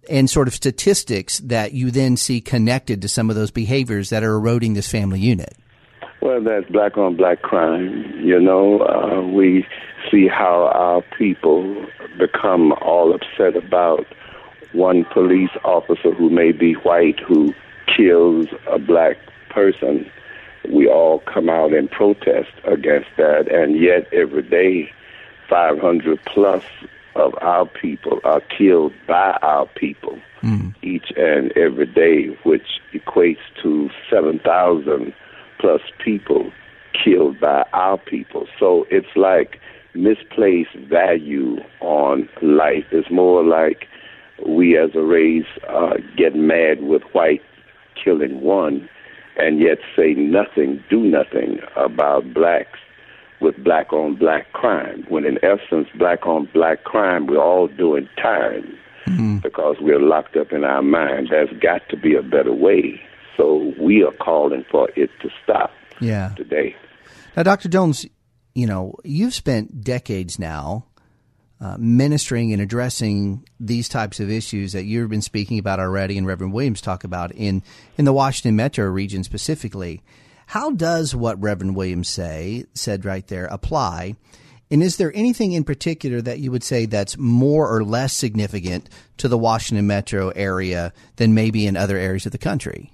And 0.10 0.30
sort 0.30 0.48
of 0.48 0.54
statistics 0.54 1.40
that 1.40 1.74
you 1.74 1.92
then 1.92 2.18
see 2.18 2.42
connected 2.42 3.02
to 3.02 3.08
some 3.08 3.30
of 3.30 3.36
those 3.36 3.52
behaviors 3.52 4.10
that 4.10 4.24
are 4.24 4.36
eroding 4.36 4.74
this 4.74 4.90
family 4.90 5.20
unit? 5.20 5.56
Well, 6.22 6.42
that's 6.44 6.70
black 6.70 6.98
on 6.98 7.16
black 7.16 7.42
crime. 7.42 8.20
You 8.22 8.40
know, 8.40 8.82
uh, 8.82 9.22
we 9.22 9.66
see 10.12 10.28
how 10.28 10.70
our 10.74 11.02
people 11.18 11.86
become 12.18 12.74
all 12.82 13.14
upset 13.14 13.56
about 13.56 14.06
one 14.74 15.06
police 15.06 15.50
officer 15.64 16.12
who 16.12 16.30
may 16.30 16.52
be 16.52 16.74
white 16.74 17.20
who 17.20 17.54
kills 17.96 18.48
a 18.68 18.78
black 18.78 19.18
person. 19.50 20.10
We 20.70 20.88
all 20.88 21.20
come 21.20 21.50
out 21.50 21.74
and 21.74 21.90
protest 21.90 22.52
against 22.66 23.10
that, 23.18 23.52
and 23.52 23.80
yet 23.80 24.12
every 24.14 24.44
day, 24.44 24.92
500 25.50 26.20
plus 26.26 26.64
of 27.20 27.34
our 27.42 27.66
people 27.66 28.20
are 28.24 28.42
killed 28.58 28.94
by 29.08 29.38
our 29.42 29.68
people 29.76 30.18
mm. 30.42 30.74
each 30.82 31.12
and 31.16 31.52
every 31.58 31.86
day, 31.86 32.36
which 32.44 32.80
equates 32.94 33.38
to 33.62 33.90
7,000 34.10 35.14
plus 35.60 35.82
people 36.04 36.52
killed 37.04 37.40
by 37.40 37.66
our 37.74 37.98
people. 37.98 38.48
So 38.60 38.86
it's 38.90 39.16
like 39.16 39.60
misplaced 39.94 40.76
value 40.90 41.58
on 41.82 42.30
life. 42.42 42.86
It's 42.92 43.12
more 43.12 43.44
like 43.44 43.88
we 44.48 44.78
as 44.78 44.92
a 44.96 45.02
race 45.02 45.46
uh, 45.68 45.96
get 46.18 46.36
mad 46.36 46.82
with 46.82 47.02
white 47.12 47.42
killing 48.02 48.42
one 48.42 48.90
and 49.38 49.60
yet 49.60 49.80
say 49.96 50.14
nothing, 50.14 50.84
do 50.90 51.02
nothing 51.02 51.60
about 51.76 52.34
blacks 52.34 52.80
with 53.42 53.64
black 53.64 53.94
on 53.94 54.16
black 54.16 54.52
crime. 54.54 55.06
When 55.10 55.26
in 55.26 55.38
essence, 55.44 55.88
black 55.98 56.26
on 56.26 56.50
black 56.54 56.84
crime, 56.84 57.28
we're 57.28 57.42
all 57.42 57.68
doing 57.68 58.08
time 58.22 58.78
mm-hmm. 59.08 59.38
because 59.38 59.78
we're 59.80 60.02
locked 60.02 60.36
up 60.36 60.52
in 60.52 60.64
our 60.64 60.82
mind. 60.82 61.30
There's 61.32 61.50
got 61.62 61.88
to 61.90 61.98
be 61.98 62.16
a 62.16 62.24
better 62.24 62.54
way. 62.54 63.02
So 63.38 63.74
we 63.80 64.04
are 64.04 64.12
calling 64.12 64.66
for 64.70 64.90
it 64.96 65.10
to 65.22 65.30
stop 65.44 65.72
yeah. 66.02 66.34
today. 66.36 66.76
Now, 67.38 67.44
Dr. 67.44 67.70
Jones, 67.70 68.06
you 68.54 68.68
know, 68.68 68.96
you've 69.04 69.34
spent 69.34 69.82
decades 69.84 70.40
now 70.40 70.86
uh, 71.62 71.76
ministering 71.78 72.54
and 72.54 72.62
addressing 72.62 73.46
these 73.60 73.90
types 73.90 74.20
of 74.20 74.30
issues 74.30 74.72
that 74.74 74.84
you've 74.84 75.10
been 75.10 75.22
speaking 75.22 75.60
about 75.60 75.80
already, 75.80 76.18
and 76.18 76.26
Reverend 76.26 76.54
Williams 76.54 76.82
talk 76.82 77.04
about 77.04 77.32
in 77.34 77.64
in 77.98 78.06
the 78.06 78.14
Washington 78.14 78.56
Metro 78.56 78.86
region 78.86 79.24
specifically. 79.24 80.02
How 80.50 80.72
does 80.72 81.16
what 81.16 81.40
Reverend 81.40 81.76
Williams 81.76 82.10
say 82.10 82.66
said 82.74 83.06
right 83.06 83.28
there 83.28 83.46
apply? 83.46 84.16
And 84.72 84.82
is 84.82 84.98
there 84.98 85.12
anything 85.14 85.52
in 85.52 85.64
particular 85.64 86.24
that 86.24 86.40
you 86.40 86.50
would 86.50 86.64
say 86.64 86.88
that's 86.88 87.20
more 87.20 87.72
or 87.72 87.84
less 87.84 88.14
significant 88.14 88.90
to 89.18 89.28
the 89.28 89.38
Washington 89.38 89.86
metro 89.86 90.30
area 90.30 90.92
than 91.18 91.36
maybe 91.36 91.68
in 91.68 91.78
other 91.78 91.98
areas 91.98 92.26
of 92.26 92.32
the 92.32 92.40
country? 92.40 92.92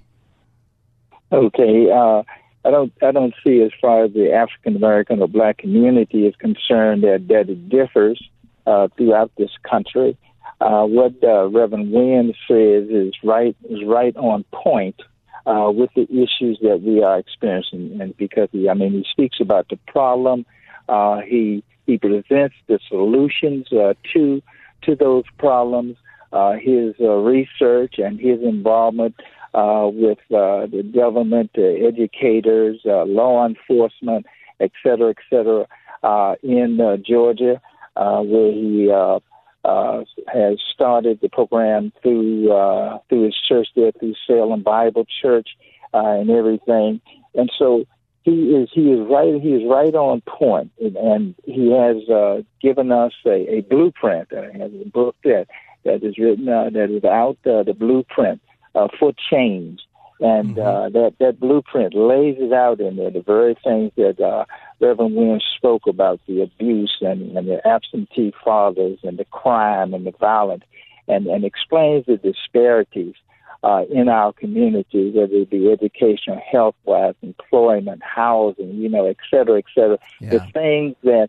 Okay, 1.32 1.90
uh, 1.90 2.24
I 2.62 2.70
don't 2.70 2.92
I 3.02 3.10
don't 3.10 3.32
see 3.42 3.62
as 3.62 3.70
far 3.80 4.04
as 4.04 4.12
the 4.12 4.34
African 4.34 4.76
American 4.76 5.22
or 5.22 5.26
Black 5.26 5.56
community 5.56 6.26
is 6.26 6.36
concerned 6.36 7.04
that 7.04 7.26
that 7.28 7.48
it 7.48 7.70
differs 7.70 8.22
uh, 8.66 8.88
throughout 8.98 9.32
this 9.38 9.52
country. 9.62 10.18
Uh, 10.60 10.84
what 10.84 11.14
uh, 11.24 11.48
Reverend 11.48 11.90
Williams 11.90 12.34
says 12.46 12.90
is 12.90 13.14
right 13.24 13.56
is 13.70 13.82
right 13.82 14.14
on 14.16 14.44
point 14.52 14.96
uh, 15.46 15.70
with 15.70 15.90
the 15.94 16.06
issues 16.10 16.58
that 16.62 16.82
we 16.82 17.02
are 17.02 17.18
experiencing, 17.18 17.98
and 18.00 18.16
because 18.16 18.48
he, 18.52 18.68
I 18.68 18.74
mean, 18.74 18.92
he 18.92 19.06
speaks 19.10 19.38
about 19.40 19.68
the 19.68 19.78
problem, 19.86 20.44
uh, 20.88 21.20
he 21.20 21.62
he 21.86 21.98
presents 21.98 22.56
the 22.66 22.78
solutions 22.88 23.72
uh, 23.72 23.94
to 24.12 24.42
to 24.82 24.94
those 24.94 25.24
problems. 25.38 25.96
Uh, 26.32 26.54
his 26.54 26.94
uh, 27.00 27.12
research 27.12 27.94
and 27.98 28.20
his 28.20 28.42
involvement 28.42 29.14
uh, 29.54 29.88
with 29.90 30.18
the 30.28 30.90
government, 30.92 31.50
educators, 31.56 32.80
law 32.84 33.46
enforcement, 33.46 34.26
et 34.60 34.72
cetera, 34.82 35.10
et 35.10 35.16
cetera, 35.30 35.66
uh, 36.02 36.34
in 36.42 36.78
Georgia 37.06 37.60
uh, 37.96 38.20
where 38.20 38.52
he 38.52 38.90
uh, 39.66 40.04
has 40.32 40.58
started 40.72 41.18
the 41.20 41.28
program 41.28 41.92
through 42.02 42.52
uh, 42.52 42.98
through 43.08 43.24
his 43.24 43.36
church 43.48 43.68
there, 43.74 43.92
through 43.92 44.14
Salem 44.26 44.62
Bible 44.62 45.06
Church, 45.22 45.48
uh, 45.92 46.20
and 46.20 46.30
everything. 46.30 47.00
And 47.34 47.50
so 47.58 47.84
he 48.22 48.54
is 48.54 48.68
he 48.72 48.92
is 48.92 49.00
right 49.10 49.40
he 49.40 49.52
is 49.54 49.62
right 49.68 49.94
on 49.94 50.20
point, 50.22 50.70
and, 50.80 50.96
and 50.96 51.34
he 51.44 51.72
has 51.72 52.08
uh, 52.08 52.42
given 52.60 52.92
us 52.92 53.12
a, 53.24 53.56
a 53.56 53.60
blueprint. 53.62 54.32
Uh, 54.32 54.42
has 54.52 54.72
a 54.72 54.88
book 54.88 55.16
that 55.24 55.46
that 55.84 56.02
is 56.02 56.16
written 56.18 56.48
uh, 56.48 56.70
that 56.70 56.90
is 56.90 57.04
out 57.04 57.38
uh, 57.46 57.62
the 57.62 57.74
blueprint 57.74 58.40
uh, 58.74 58.88
for 58.98 59.12
change 59.30 59.80
and 60.20 60.56
mm-hmm. 60.56 60.60
uh, 60.60 60.88
that 60.90 61.14
that 61.20 61.40
blueprint 61.40 61.94
lays 61.94 62.36
it 62.38 62.52
out 62.52 62.80
in 62.80 62.96
there. 62.96 63.10
The 63.10 63.20
very 63.20 63.56
things 63.62 63.92
that 63.96 64.20
uh, 64.20 64.44
Reverend 64.80 65.14
Williams 65.14 65.44
spoke 65.56 65.86
about 65.86 66.20
the 66.26 66.42
abuse 66.42 66.96
and, 67.00 67.36
and 67.36 67.46
the 67.48 67.66
absentee 67.66 68.32
fathers 68.44 68.98
and 69.02 69.18
the 69.18 69.26
crime 69.26 69.94
and 69.94 70.06
the 70.06 70.12
violence, 70.12 70.64
and 71.08 71.26
and 71.26 71.44
explains 71.44 72.06
the 72.06 72.16
disparities 72.16 73.14
uh, 73.62 73.84
in 73.90 74.08
our 74.08 74.32
community, 74.32 75.10
whether 75.10 75.34
it 75.34 75.50
be 75.50 75.70
educational, 75.70 76.40
health 76.50 76.76
wise, 76.84 77.14
employment, 77.22 78.02
housing, 78.02 78.74
you 78.76 78.88
know, 78.88 79.06
et 79.06 79.16
cetera, 79.30 79.58
et 79.58 79.64
cetera. 79.74 79.98
Yeah. 80.20 80.30
The 80.30 80.40
things 80.52 80.94
that 81.02 81.28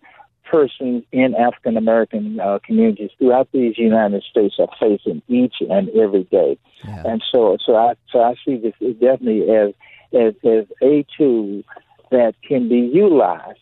persons 0.50 1.04
in 1.12 1.36
African 1.36 1.78
American 1.78 2.40
uh, 2.40 2.60
communities 2.66 3.12
throughout 3.18 3.50
these 3.52 3.78
United 3.78 4.24
States 4.24 4.56
are 4.60 4.68
facing 4.80 5.22
each 5.28 5.56
and 5.70 5.90
every 5.90 6.24
day. 6.24 6.58
Yeah. 6.84 7.04
And 7.06 7.24
so, 7.32 7.58
so 7.66 7.76
I, 7.76 7.96
so 8.12 8.22
I 8.22 8.36
see 8.46 8.58
this 8.58 8.74
definitely 9.00 9.50
as, 9.50 9.74
as, 10.14 10.34
as 10.44 10.66
a 10.82 11.06
tool 11.18 11.64
that 12.12 12.34
can 12.48 12.70
be 12.70 12.80
utilized 12.80 13.60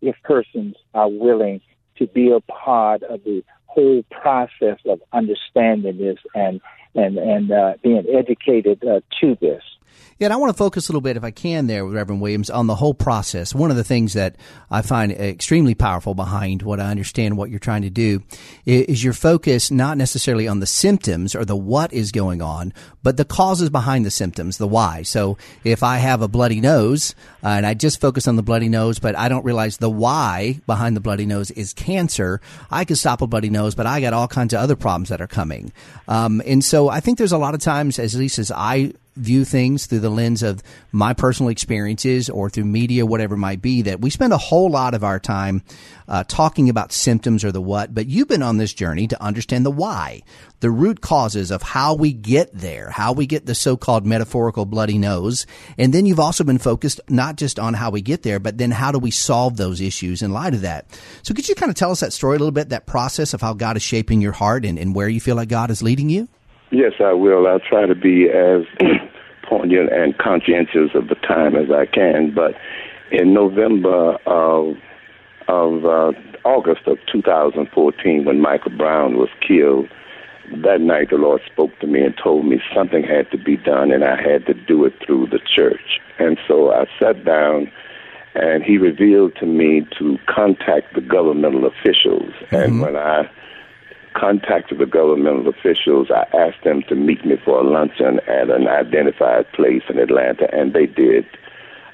if 0.00 0.16
persons 0.22 0.76
are 0.94 1.08
willing 1.08 1.60
to 1.96 2.06
be 2.06 2.30
a 2.30 2.40
part 2.40 3.02
of 3.02 3.24
the 3.24 3.42
whole 3.66 4.02
process 4.10 4.78
of 4.86 5.00
understanding 5.12 5.98
this 5.98 6.18
and 6.34 6.60
and 6.98 7.18
and 7.18 7.52
uh, 7.52 7.74
being 7.82 8.04
educated 8.12 8.84
uh, 8.84 9.00
to 9.20 9.36
this. 9.40 9.62
Yeah, 10.18 10.32
I 10.32 10.36
want 10.36 10.50
to 10.50 10.58
focus 10.58 10.88
a 10.88 10.90
little 10.90 11.00
bit, 11.00 11.16
if 11.16 11.22
I 11.22 11.30
can, 11.30 11.68
there, 11.68 11.84
Reverend 11.84 12.20
Williams, 12.20 12.50
on 12.50 12.66
the 12.66 12.74
whole 12.74 12.92
process. 12.92 13.54
One 13.54 13.70
of 13.70 13.76
the 13.76 13.84
things 13.84 14.14
that 14.14 14.34
I 14.68 14.82
find 14.82 15.12
extremely 15.12 15.76
powerful 15.76 16.12
behind 16.12 16.62
what 16.62 16.80
I 16.80 16.90
understand 16.90 17.36
what 17.36 17.50
you're 17.50 17.60
trying 17.60 17.82
to 17.82 17.90
do 17.90 18.24
is 18.66 19.04
your 19.04 19.12
focus 19.12 19.70
not 19.70 19.96
necessarily 19.96 20.48
on 20.48 20.58
the 20.58 20.66
symptoms 20.66 21.36
or 21.36 21.44
the 21.44 21.54
what 21.54 21.92
is 21.92 22.10
going 22.10 22.42
on, 22.42 22.72
but 23.04 23.16
the 23.16 23.24
causes 23.24 23.70
behind 23.70 24.04
the 24.04 24.10
symptoms, 24.10 24.58
the 24.58 24.66
why. 24.66 25.02
So 25.02 25.38
if 25.62 25.84
I 25.84 25.98
have 25.98 26.20
a 26.20 26.26
bloody 26.26 26.60
nose 26.60 27.14
uh, 27.44 27.50
and 27.50 27.64
I 27.64 27.74
just 27.74 28.00
focus 28.00 28.26
on 28.26 28.34
the 28.34 28.42
bloody 28.42 28.68
nose, 28.68 28.98
but 28.98 29.16
I 29.16 29.28
don't 29.28 29.44
realize 29.44 29.76
the 29.76 29.88
why 29.88 30.60
behind 30.66 30.96
the 30.96 31.00
bloody 31.00 31.26
nose 31.26 31.52
is 31.52 31.72
cancer, 31.72 32.40
I 32.72 32.84
could 32.84 32.98
stop 32.98 33.22
a 33.22 33.28
bloody 33.28 33.50
nose, 33.50 33.76
but 33.76 33.86
I 33.86 34.00
got 34.00 34.14
all 34.14 34.26
kinds 34.26 34.52
of 34.52 34.58
other 34.58 34.74
problems 34.74 35.10
that 35.10 35.20
are 35.20 35.28
coming. 35.28 35.72
Um, 36.08 36.42
and 36.44 36.64
so 36.64 36.87
I 36.90 37.00
think 37.00 37.18
there's 37.18 37.32
a 37.32 37.38
lot 37.38 37.54
of 37.54 37.60
times, 37.60 37.98
as 37.98 38.14
least 38.14 38.38
as 38.38 38.50
I 38.50 38.92
view 39.16 39.44
things 39.44 39.86
through 39.86 39.98
the 39.98 40.10
lens 40.10 40.44
of 40.44 40.62
my 40.92 41.12
personal 41.12 41.50
experiences 41.50 42.30
or 42.30 42.48
through 42.48 42.64
media, 42.64 43.04
whatever 43.04 43.34
it 43.34 43.38
might 43.38 43.60
be, 43.60 43.82
that 43.82 44.00
we 44.00 44.10
spend 44.10 44.32
a 44.32 44.38
whole 44.38 44.70
lot 44.70 44.94
of 44.94 45.02
our 45.02 45.18
time 45.18 45.62
uh, 46.06 46.22
talking 46.28 46.68
about 46.68 46.92
symptoms 46.92 47.44
or 47.44 47.50
the 47.50 47.60
what, 47.60 47.92
but 47.92 48.06
you've 48.06 48.28
been 48.28 48.44
on 48.44 48.58
this 48.58 48.72
journey 48.72 49.08
to 49.08 49.20
understand 49.20 49.66
the 49.66 49.72
why, 49.72 50.22
the 50.60 50.70
root 50.70 51.00
causes 51.00 51.50
of 51.50 51.62
how 51.62 51.94
we 51.94 52.12
get 52.12 52.52
there, 52.52 52.90
how 52.90 53.12
we 53.12 53.26
get 53.26 53.44
the 53.44 53.56
so-called 53.56 54.06
metaphorical 54.06 54.64
bloody 54.64 54.98
nose. 54.98 55.46
And 55.76 55.92
then 55.92 56.06
you've 56.06 56.20
also 56.20 56.44
been 56.44 56.58
focused 56.58 57.00
not 57.08 57.36
just 57.36 57.58
on 57.58 57.74
how 57.74 57.90
we 57.90 58.00
get 58.00 58.22
there, 58.22 58.38
but 58.38 58.56
then 58.56 58.70
how 58.70 58.92
do 58.92 59.00
we 59.00 59.10
solve 59.10 59.56
those 59.56 59.80
issues 59.80 60.22
in 60.22 60.32
light 60.32 60.54
of 60.54 60.60
that. 60.60 60.86
So 61.22 61.34
could 61.34 61.48
you 61.48 61.56
kind 61.56 61.70
of 61.70 61.76
tell 61.76 61.90
us 61.90 62.00
that 62.00 62.12
story 62.12 62.36
a 62.36 62.38
little 62.38 62.52
bit, 62.52 62.68
that 62.68 62.86
process 62.86 63.34
of 63.34 63.40
how 63.40 63.54
God 63.54 63.76
is 63.76 63.82
shaping 63.82 64.20
your 64.20 64.32
heart 64.32 64.64
and, 64.64 64.78
and 64.78 64.94
where 64.94 65.08
you 65.08 65.20
feel 65.20 65.34
like 65.34 65.48
God 65.48 65.72
is 65.72 65.82
leading 65.82 66.08
you? 66.08 66.28
Yes, 66.70 66.92
I 67.00 67.12
will. 67.12 67.46
I'll 67.46 67.60
try 67.60 67.86
to 67.86 67.94
be 67.94 68.28
as 68.28 68.62
poignant 69.42 69.92
and 69.92 70.16
conscientious 70.18 70.90
of 70.94 71.08
the 71.08 71.14
time 71.14 71.56
as 71.56 71.70
I 71.70 71.86
can. 71.86 72.32
But 72.34 72.54
in 73.10 73.32
November 73.34 74.18
of 74.26 74.76
of 75.48 75.86
uh, 75.86 76.12
August 76.44 76.82
of 76.86 76.98
2014, 77.10 78.26
when 78.26 78.40
Michael 78.40 78.76
Brown 78.76 79.16
was 79.16 79.30
killed, 79.40 79.88
that 80.62 80.80
night 80.82 81.08
the 81.08 81.16
Lord 81.16 81.40
spoke 81.50 81.78
to 81.80 81.86
me 81.86 82.02
and 82.02 82.14
told 82.22 82.44
me 82.44 82.60
something 82.74 83.02
had 83.02 83.30
to 83.30 83.38
be 83.38 83.56
done, 83.56 83.90
and 83.90 84.04
I 84.04 84.20
had 84.20 84.44
to 84.46 84.54
do 84.54 84.84
it 84.84 84.92
through 85.04 85.28
the 85.28 85.38
church. 85.38 86.00
And 86.18 86.38
so 86.46 86.70
I 86.72 86.84
sat 86.98 87.24
down, 87.24 87.72
and 88.34 88.62
He 88.62 88.76
revealed 88.76 89.36
to 89.36 89.46
me 89.46 89.86
to 89.98 90.18
contact 90.26 90.94
the 90.94 91.00
governmental 91.00 91.66
officials. 91.66 92.32
Mm-hmm. 92.50 92.54
And 92.56 92.80
when 92.82 92.96
I 92.96 93.30
contacted 94.18 94.78
the 94.78 94.86
governmental 94.86 95.48
officials. 95.48 96.08
I 96.10 96.24
asked 96.36 96.64
them 96.64 96.82
to 96.88 96.94
meet 96.94 97.24
me 97.24 97.36
for 97.44 97.60
a 97.60 97.68
luncheon 97.68 98.20
at 98.26 98.50
an 98.50 98.66
identified 98.66 99.50
place 99.52 99.82
in 99.88 99.98
Atlanta, 99.98 100.52
and 100.52 100.72
they 100.72 100.86
did. 100.86 101.26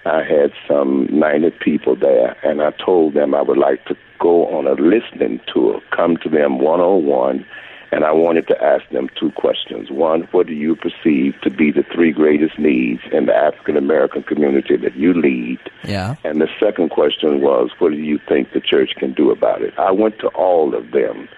I 0.06 0.22
had 0.22 0.52
some 0.68 1.06
90 1.10 1.50
people 1.62 1.96
there, 1.96 2.36
and 2.42 2.62
I 2.62 2.70
told 2.72 3.14
them 3.14 3.34
I 3.34 3.42
would 3.42 3.58
like 3.58 3.84
to 3.86 3.96
go 4.18 4.46
on 4.46 4.66
a 4.66 4.72
listening 4.72 5.40
tour, 5.52 5.80
come 5.94 6.16
to 6.18 6.28
them 6.28 6.58
one 6.58 6.80
on 6.80 7.06
one, 7.06 7.46
and 7.90 8.04
I 8.04 8.12
wanted 8.12 8.48
to 8.48 8.62
ask 8.62 8.88
them 8.90 9.08
two 9.18 9.30
questions. 9.32 9.90
One, 9.90 10.22
what 10.32 10.46
do 10.46 10.52
you 10.52 10.74
perceive 10.74 11.40
to 11.42 11.50
be 11.50 11.70
the 11.70 11.84
three 11.94 12.12
greatest 12.12 12.58
needs 12.58 13.02
in 13.12 13.26
the 13.26 13.34
African 13.34 13.76
American 13.76 14.24
community 14.24 14.76
that 14.76 14.96
you 14.96 15.14
lead? 15.14 15.60
Yeah. 15.84 16.16
And 16.24 16.40
the 16.40 16.48
second 16.58 16.90
question 16.90 17.40
was, 17.40 17.70
what 17.78 17.92
do 17.92 17.98
you 17.98 18.18
think 18.28 18.52
the 18.52 18.60
church 18.60 18.94
can 18.96 19.12
do 19.12 19.30
about 19.30 19.62
it? 19.62 19.74
I 19.78 19.92
went 19.92 20.18
to 20.20 20.28
all 20.28 20.74
of 20.74 20.90
them 20.90 21.28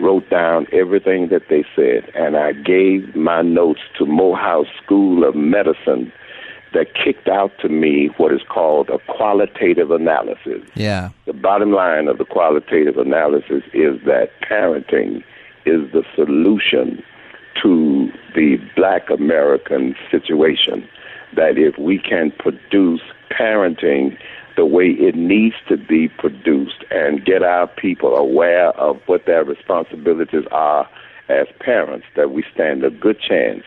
wrote 0.00 0.28
down 0.30 0.66
everything 0.72 1.28
that 1.28 1.42
they 1.48 1.64
said, 1.74 2.10
and 2.14 2.36
I 2.36 2.52
gave 2.52 3.14
my 3.16 3.42
notes 3.42 3.80
to 3.98 4.06
Morehouse 4.06 4.66
School 4.82 5.24
of 5.24 5.34
Medicine 5.34 6.12
that 6.74 6.94
kicked 6.94 7.28
out 7.28 7.52
to 7.60 7.68
me 7.68 8.10
what 8.18 8.32
is 8.32 8.42
called 8.48 8.90
a 8.90 8.98
qualitative 9.10 9.90
analysis. 9.90 10.62
Yeah. 10.74 11.10
The 11.24 11.32
bottom 11.32 11.72
line 11.72 12.08
of 12.08 12.18
the 12.18 12.24
qualitative 12.24 12.98
analysis 12.98 13.62
is 13.72 14.00
that 14.04 14.30
parenting 14.42 15.24
is 15.64 15.90
the 15.92 16.04
solution 16.14 17.02
to 17.62 18.10
the 18.34 18.58
black 18.74 19.08
American 19.10 19.94
situation. 20.10 20.86
That 21.34 21.56
if 21.56 21.78
we 21.78 21.98
can 21.98 22.30
produce 22.38 23.00
parenting 23.30 24.18
the 24.56 24.66
way 24.66 24.88
it 24.88 25.14
needs 25.14 25.56
to 25.68 25.76
be 25.76 26.08
produced 26.08 26.35
our 27.46 27.66
people 27.66 28.14
aware 28.14 28.70
of 28.78 29.00
what 29.06 29.26
their 29.26 29.44
responsibilities 29.44 30.44
are 30.50 30.88
as 31.28 31.46
parents, 31.60 32.06
that 32.16 32.30
we 32.30 32.44
stand 32.52 32.84
a 32.84 32.90
good 32.90 33.18
chance 33.20 33.62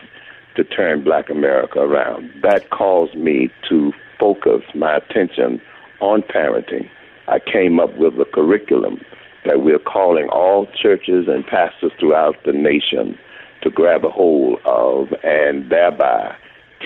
to 0.56 0.64
turn 0.64 1.04
black 1.04 1.30
America 1.30 1.80
around. 1.80 2.30
That 2.42 2.70
caused 2.70 3.14
me 3.14 3.50
to 3.68 3.92
focus 4.18 4.62
my 4.74 4.96
attention 4.96 5.60
on 6.00 6.22
parenting. 6.22 6.88
I 7.28 7.38
came 7.38 7.78
up 7.78 7.96
with 7.96 8.14
a 8.14 8.24
curriculum 8.24 9.00
that 9.44 9.62
we're 9.62 9.78
calling 9.78 10.28
all 10.28 10.66
churches 10.66 11.26
and 11.28 11.46
pastors 11.46 11.92
throughout 11.98 12.36
the 12.44 12.52
nation 12.52 13.18
to 13.62 13.70
grab 13.70 14.04
a 14.04 14.10
hold 14.10 14.58
of 14.64 15.08
and 15.22 15.70
thereby 15.70 16.34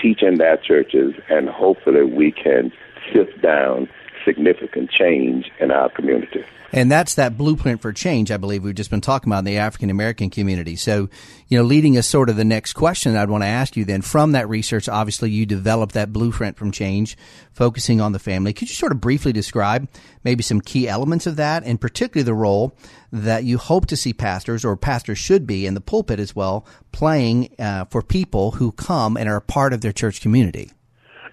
teaching 0.01 0.39
their 0.39 0.57
churches 0.57 1.15
and 1.29 1.49
hopefully 1.49 2.05
we 2.05 2.33
can 2.33 2.73
sift 3.13 3.41
down 3.41 3.89
significant 4.25 4.91
change 4.91 5.51
in 5.61 5.71
our 5.71 5.89
community. 5.91 6.45
And 6.73 6.91
that's 6.91 7.15
that 7.15 7.39
blueprint 7.39 7.81
for 7.81 7.93
change, 7.93 8.31
I 8.31 8.37
believe 8.37 8.65
we've 8.65 8.75
just 8.75 8.91
been 8.91 9.01
talking 9.01 9.31
about 9.31 9.41
in 9.41 9.45
the 9.45 9.59
African 9.59 9.91
American 9.91 10.29
community. 10.31 10.77
So, 10.77 11.09
you 11.47 11.59
know, 11.59 11.65
leading 11.65 11.97
us 11.97 12.07
sort 12.07 12.29
of 12.29 12.37
the 12.37 12.45
next 12.45 12.73
question 12.73 13.17
I'd 13.17 13.31
want 13.31 13.45
to 13.45 13.49
ask 13.49 13.77
you 13.77 13.85
then 13.85 14.03
from 14.03 14.33
that 14.33 14.49
research, 14.49 14.89
obviously 14.89 15.31
you 15.31 15.47
developed 15.47 15.95
that 15.95 16.13
blueprint 16.13 16.57
from 16.57 16.73
change, 16.73 17.17
focusing 17.53 18.01
on 18.01 18.13
the 18.13 18.19
family. 18.19 18.53
Could 18.53 18.69
you 18.69 18.75
sort 18.75 18.93
of 18.93 19.01
briefly 19.01 19.33
describe 19.33 19.89
maybe 20.25 20.43
some 20.43 20.61
key 20.61 20.89
elements 20.89 21.27
of 21.27 21.37
that 21.37 21.63
and 21.65 21.81
particularly 21.81 22.25
the 22.25 22.35
role 22.35 22.77
that 23.13 23.45
you 23.45 23.59
hope 23.59 23.87
to 23.87 23.97
see 23.97 24.13
pastors 24.13 24.65
or 24.65 24.77
pastors 24.77 25.19
should 25.19 25.47
be 25.47 25.67
in 25.67 25.75
the 25.75 25.81
pulpit 25.81 26.19
as 26.19 26.35
well 26.35 26.67
playing 26.91 27.55
uh, 27.59 27.85
for 27.85 28.03
people 28.03 28.53
who 28.53 28.73
come 28.73 29.17
and 29.17 29.29
are 29.29 29.37
a 29.37 29.41
part 29.41 29.73
of 29.73 29.81
their 29.81 29.93
church 29.93 30.21
community? 30.21 30.73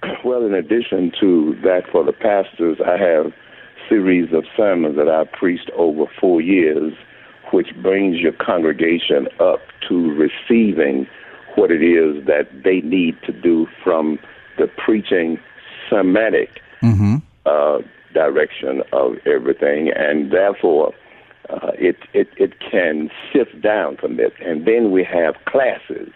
Well, 0.24 0.46
in 0.46 0.54
addition 0.54 1.12
to 1.20 1.56
that, 1.64 1.82
for 1.92 2.04
the 2.04 2.14
pastors, 2.14 2.78
I 2.86 2.98
have 2.98 3.34
series 3.92 4.32
of 4.34 4.46
sermons 4.56 4.96
that 4.96 5.10
I 5.10 5.26
preached 5.26 5.70
over 5.76 6.06
four 6.20 6.40
years, 6.40 6.94
which 7.52 7.68
brings 7.82 8.20
your 8.20 8.32
congregation 8.32 9.28
up 9.42 9.60
to 9.90 10.12
receiving 10.14 11.08
what 11.56 11.72
it 11.72 11.84
is 11.84 12.26
that 12.26 12.48
they 12.64 12.80
need 12.80 13.18
to 13.26 13.34
do 13.34 13.68
from 13.84 14.18
the 14.58 14.68
preaching 14.68 15.38
sermonic 15.90 16.62
mm-hmm. 16.82 17.18
uh, 17.46 17.80
direction 18.14 18.82
of 18.94 19.16
everything, 19.26 19.92
and 19.94 20.32
therefore 20.32 20.94
uh, 21.50 21.72
it, 21.78 21.98
it 22.14 22.30
it 22.38 22.54
can 22.60 23.10
sift 23.34 23.62
down 23.62 23.98
from 23.98 24.20
it. 24.22 24.34
And 24.40 24.66
then 24.66 24.92
we 24.92 25.04
have 25.04 25.36
classes 25.46 26.12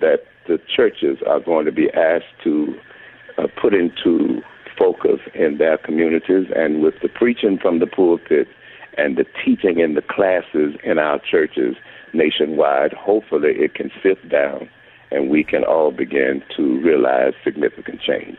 that 0.00 0.24
the 0.48 0.58
churches 0.74 1.18
are 1.28 1.38
going 1.38 1.66
to 1.66 1.72
be 1.72 1.88
asked 1.92 2.34
to 2.42 2.74
uh, 3.38 3.46
put 3.60 3.72
into 3.72 4.42
focus 4.78 5.20
in 5.34 5.58
their 5.58 5.78
communities 5.78 6.46
and 6.54 6.82
with 6.82 6.94
the 7.02 7.08
preaching 7.08 7.58
from 7.60 7.78
the 7.78 7.86
pulpit 7.86 8.48
and 8.96 9.16
the 9.16 9.24
teaching 9.44 9.80
in 9.80 9.94
the 9.94 10.02
classes 10.02 10.74
in 10.84 10.98
our 10.98 11.18
churches 11.18 11.76
nationwide, 12.12 12.92
hopefully 12.92 13.52
it 13.56 13.74
can 13.74 13.90
sit 14.02 14.28
down 14.28 14.68
and 15.10 15.30
we 15.30 15.44
can 15.44 15.64
all 15.64 15.90
begin 15.90 16.42
to 16.56 16.80
realize 16.80 17.32
significant 17.42 18.00
change. 18.00 18.38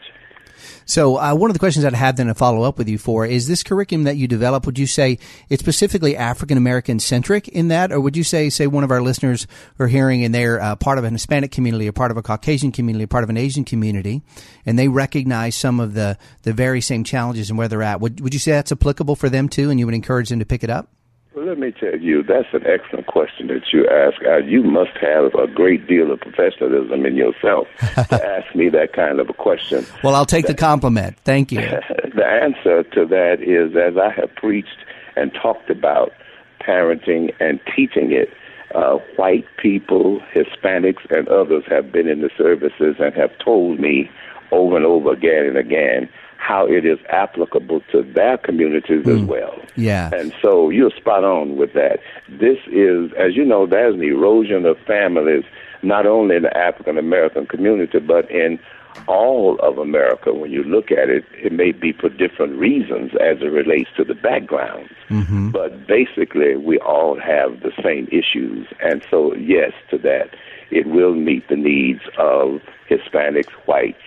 So, 0.86 1.18
uh, 1.18 1.36
one 1.36 1.50
of 1.50 1.54
the 1.54 1.60
questions 1.60 1.86
I'd 1.86 1.94
have 1.94 2.18
then 2.18 2.28
to 2.28 2.36
follow 2.36 2.64
up 2.64 2.78
with 2.78 2.88
you 2.88 2.98
for 2.98 3.26
is 3.26 3.48
this 3.48 3.64
curriculum 3.64 4.04
that 4.04 4.18
you 4.18 4.28
develop, 4.28 4.66
would 4.66 4.80
you 4.80 4.88
say 4.88 5.20
it's 5.50 5.62
specifically 5.62 6.16
African 6.16 6.58
American 6.58 7.00
centric 7.00 7.48
in 7.48 7.70
that, 7.70 7.92
or 7.92 8.00
would 8.00 8.18
you 8.18 8.24
say, 8.24 8.50
say, 8.50 8.68
one 8.68 8.84
of 8.84 8.92
our 8.92 9.02
listeners 9.02 9.48
are 9.80 9.88
hearing 9.88 10.24
and 10.24 10.34
they're 10.34 10.62
uh, 10.62 10.76
part 10.76 10.98
of 10.98 11.04
an 11.04 11.14
Hispanic 11.14 11.52
community, 11.52 11.88
or 11.88 11.92
part 11.92 12.12
of 12.12 12.18
a 12.18 12.22
Caucasian 12.22 12.72
community, 12.72 13.04
or 13.04 13.08
part 13.08 13.24
of 13.24 13.30
an 13.30 13.38
Asian 13.38 13.66
community, 13.66 14.22
and 14.66 14.78
they 14.78 14.88
recognize 14.88 15.56
some 15.56 15.80
of 15.80 15.94
the, 15.94 16.18
the 16.44 16.54
very 16.54 16.82
same 16.82 17.04
challenges 17.04 17.50
and 17.50 17.58
where 17.58 17.68
they're 17.68 17.84
at? 17.84 18.02
Would, 18.02 18.22
would 18.22 18.34
you 18.34 18.40
say 18.40 18.52
that's 18.52 18.72
applicable 18.72 19.16
for 19.16 19.30
them 19.30 19.50
too, 19.50 19.70
and 19.70 19.80
you 19.80 19.86
would 19.86 19.96
encourage 19.96 20.30
them 20.30 20.40
to 20.40 20.46
pick 20.46 20.64
it 20.64 20.70
up? 20.70 20.90
Well, 21.36 21.48
let 21.48 21.60
me 21.60 21.72
tell 21.72 22.00
you, 22.00 22.24
that's 22.24 22.48
an 22.54 22.66
excellent 22.66 23.08
question 23.08 23.48
that 23.48 23.74
you 23.74 23.86
ask. 23.90 24.24
Uh, 24.26 24.38
you 24.38 24.64
must 24.64 24.96
have 25.02 25.36
a 25.36 25.48
great 25.48 25.86
deal 25.86 26.10
of 26.10 26.22
professionalism 26.22 27.06
in 27.06 27.18
yourself 27.18 27.68
to 27.96 28.26
ask 28.26 28.56
me 28.56 28.70
that 28.70 28.94
kind 28.94 29.20
of 29.20 29.30
a 29.30 29.34
question. 29.34 29.86
Well, 30.02 30.16
I'll 30.16 30.26
take 30.26 30.48
that, 30.48 30.56
the 30.56 30.62
compliment. 30.62 31.18
Thank 31.26 31.52
you. 31.52 31.60
the 32.16 32.26
answer 32.26 32.84
to 32.84 33.06
that 33.08 33.42
is 33.42 33.76
as 33.76 33.98
I 33.98 34.14
have 34.18 34.34
preached 34.36 34.78
and 35.18 35.34
talked 35.34 35.70
about 35.70 36.14
parenting 36.62 37.34
and 37.42 37.60
teaching 37.76 38.14
it, 38.14 38.30
uh, 38.74 39.00
white 39.18 39.46
people, 39.62 40.22
Hispanics, 40.34 41.06
and 41.10 41.28
others 41.28 41.66
have 41.68 41.92
been 41.92 42.08
in 42.08 42.22
the 42.22 42.30
services 42.38 42.96
and 43.00 43.14
have 43.14 43.38
told 43.44 43.82
me 43.82 44.10
over 44.54 44.78
and 44.78 44.86
over 44.86 45.12
again 45.12 45.48
and 45.48 45.58
again 45.58 46.08
how 46.46 46.68
it 46.68 46.86
is 46.86 47.00
applicable 47.10 47.82
to 47.92 48.04
their 48.04 48.38
communities 48.38 49.04
mm. 49.04 49.16
as 49.16 49.28
well. 49.28 49.56
Yeah. 49.76 50.12
And 50.14 50.32
so 50.44 50.70
you're 50.70 50.92
spot 50.92 51.24
on 51.24 51.56
with 51.58 51.74
that. 51.74 52.00
This 52.30 52.60
is, 52.68 53.12
as 53.18 53.36
you 53.36 53.44
know, 53.44 53.66
there's 53.66 53.96
an 53.96 54.04
erosion 54.04 54.66
of 54.66 54.78
families, 54.86 55.44
not 55.82 56.06
only 56.06 56.36
in 56.36 56.44
the 56.44 56.56
African 56.56 56.98
American 57.00 57.48
community, 57.48 58.00
but 58.00 58.30
in 58.30 58.60
all 59.08 59.58
of 59.60 59.80
America. 59.80 60.34
When 60.34 60.52
you 60.52 60.64
look 60.64 60.92
at 60.92 61.10
it, 61.10 61.26
it 61.34 61.52
may 61.52 61.72
be 61.72 61.92
for 61.94 62.10
different 62.10 62.58
reasons 62.60 63.12
as 63.16 63.42
it 63.42 63.52
relates 63.52 63.90
to 63.98 64.04
the 64.04 64.14
backgrounds. 64.14 64.92
Mm-hmm. 65.10 65.50
But 65.50 65.88
basically, 65.88 66.58
we 66.58 66.78
all 66.80 67.20
have 67.20 67.62
the 67.62 67.72
same 67.84 68.08
issues. 68.12 68.68
And 68.82 69.04
so, 69.10 69.34
yes, 69.36 69.72
to 69.90 69.98
that, 70.00 70.30
it 70.70 70.86
will 70.86 71.16
meet 71.16 71.48
the 71.48 71.58
needs 71.58 72.02
of 72.20 72.62
Hispanics, 72.90 73.52
whites, 73.66 73.98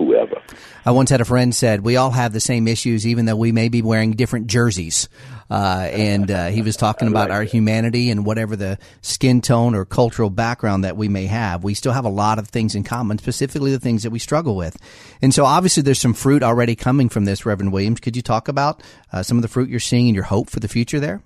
whoever. 0.00 0.40
I 0.84 0.92
once 0.92 1.10
had 1.10 1.20
a 1.20 1.24
friend 1.24 1.54
said 1.54 1.82
we 1.82 1.96
all 1.96 2.10
have 2.10 2.32
the 2.32 2.40
same 2.40 2.66
issues, 2.66 3.06
even 3.06 3.26
though 3.26 3.36
we 3.36 3.52
may 3.52 3.68
be 3.68 3.82
wearing 3.82 4.12
different 4.12 4.46
jerseys. 4.46 5.08
Uh, 5.50 5.88
and 5.92 6.30
uh, 6.30 6.46
he 6.46 6.62
was 6.62 6.76
talking 6.76 7.08
about 7.08 7.28
like 7.28 7.36
our 7.36 7.44
that. 7.44 7.50
humanity 7.50 8.10
and 8.10 8.24
whatever 8.24 8.56
the 8.56 8.78
skin 9.02 9.40
tone 9.40 9.74
or 9.74 9.84
cultural 9.84 10.30
background 10.30 10.84
that 10.84 10.96
we 10.96 11.08
may 11.08 11.26
have. 11.26 11.62
We 11.62 11.74
still 11.74 11.92
have 11.92 12.04
a 12.04 12.10
lot 12.10 12.38
of 12.38 12.48
things 12.48 12.74
in 12.74 12.82
common, 12.84 13.18
specifically 13.18 13.72
the 13.72 13.80
things 13.80 14.02
that 14.04 14.10
we 14.10 14.18
struggle 14.18 14.56
with. 14.56 14.76
And 15.20 15.34
so, 15.34 15.44
obviously, 15.44 15.82
there's 15.82 16.00
some 16.00 16.14
fruit 16.14 16.42
already 16.42 16.76
coming 16.76 17.08
from 17.08 17.24
this, 17.24 17.44
Reverend 17.44 17.72
Williams. 17.72 18.00
Could 18.00 18.16
you 18.16 18.22
talk 18.22 18.48
about 18.48 18.82
uh, 19.12 19.22
some 19.22 19.38
of 19.38 19.42
the 19.42 19.48
fruit 19.48 19.68
you're 19.68 19.80
seeing 19.80 20.06
and 20.06 20.14
your 20.14 20.24
hope 20.24 20.48
for 20.48 20.60
the 20.60 20.68
future 20.68 21.00
there? 21.00 21.22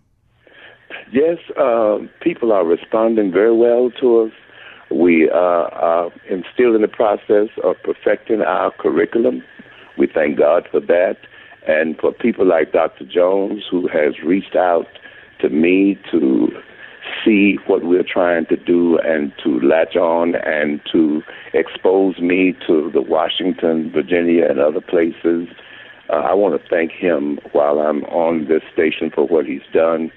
Yes, 1.12 1.38
uh, 1.56 1.98
people 2.22 2.50
are 2.50 2.64
responding 2.64 3.30
very 3.30 3.54
well 3.54 3.90
to 4.00 4.22
us 4.22 4.32
we 4.90 5.31
uh, 5.31 5.35
are 5.35 6.11
still 6.53 6.75
in 6.75 6.83
the 6.83 6.88
process 6.88 7.49
of 7.62 7.77
perfecting 7.83 8.42
our 8.42 8.70
curriculum. 8.73 9.42
We 9.99 10.07
thank 10.07 10.38
God 10.38 10.68
for 10.70 10.81
that. 10.81 11.16
And 11.66 11.97
for 11.99 12.12
people 12.12 12.47
like 12.47 12.73
Dr. 12.73 13.05
Jones, 13.05 13.64
who 13.70 13.88
has 13.88 14.14
reached 14.25 14.55
out 14.55 14.87
to 15.40 15.49
me 15.49 15.99
to 16.11 16.49
see 17.25 17.59
what 17.66 17.85
we're 17.85 18.05
trying 18.05 18.47
to 18.47 18.57
do 18.57 18.99
and 18.99 19.33
to 19.42 19.61
latch 19.61 19.97
on 19.97 20.35
and 20.37 20.81
to 20.92 21.23
expose 21.53 22.18
me 22.18 22.55
to 22.66 22.90
the 22.92 23.03
Washington, 23.03 23.90
Virginia, 23.92 24.47
and 24.49 24.59
other 24.59 24.81
places. 24.81 25.49
Uh, 26.11 26.16
I 26.16 26.35
want 26.35 26.61
to 26.61 26.68
thank 26.68 26.92
him 26.92 27.38
while 27.53 27.79
I'm 27.79 28.05
on 28.05 28.47
this 28.49 28.62
station 28.73 29.11
for 29.14 29.27
what 29.27 29.47
he's 29.47 29.62
done. 29.73 30.11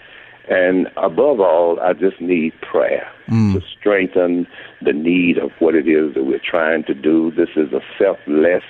And 0.49 0.87
above 0.95 1.39
all, 1.39 1.79
I 1.81 1.93
just 1.93 2.21
need 2.21 2.53
prayer 2.61 3.07
mm. 3.27 3.53
to 3.53 3.61
strengthen 3.77 4.47
the 4.81 4.93
need 4.93 5.37
of 5.37 5.51
what 5.59 5.75
it 5.75 5.87
is 5.87 6.13
that 6.13 6.23
we're 6.23 6.39
trying 6.39 6.83
to 6.85 6.93
do. 6.93 7.31
This 7.31 7.49
is 7.55 7.73
a 7.73 7.81
selfless 7.97 8.63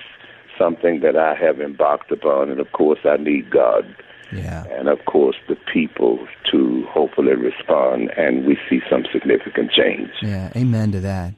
something 0.58 1.02
that 1.02 1.16
I 1.16 1.36
have 1.36 1.62
embarked 1.62 2.12
upon, 2.12 2.50
and 2.50 2.60
of 2.60 2.72
course, 2.72 3.00
I 3.06 3.18
need 3.18 3.52
God. 3.52 3.84
Yeah. 4.32 4.66
And 4.66 4.90
of 4.90 5.06
course, 5.06 5.38
the 5.48 5.56
people 5.72 6.28
to 6.52 6.86
hopefully 6.90 7.36
respond, 7.36 8.12
and 8.18 8.46
we 8.46 8.58
see 8.70 8.82
some 8.90 9.06
significant 9.13 9.72
change. 9.72 10.10
Yeah, 10.22 10.52
amen 10.56 10.92
to 10.94 11.00
that. 11.02 11.34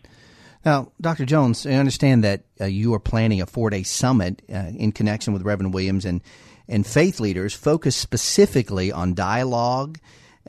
Now, 0.65 0.91
Dr. 0.99 1.25
Jones, 1.25 1.65
I 1.65 1.73
understand 1.73 2.23
that 2.23 2.43
uh, 2.60 2.65
you 2.65 2.93
are 2.93 2.99
planning 2.99 3.41
a 3.41 3.45
four 3.45 3.69
day 3.69 3.84
summit 3.84 4.41
uh, 4.52 4.71
in 4.75 4.91
connection 4.91 5.34
with 5.34 5.43
Reverend 5.43 5.73
Williams 5.73 6.04
and, 6.04 6.21
and 6.67 6.86
faith 6.86 7.19
leaders 7.19 7.54
focused 7.54 7.99
specifically 7.99 8.91
on 8.91 9.13
dialogue 9.13 9.99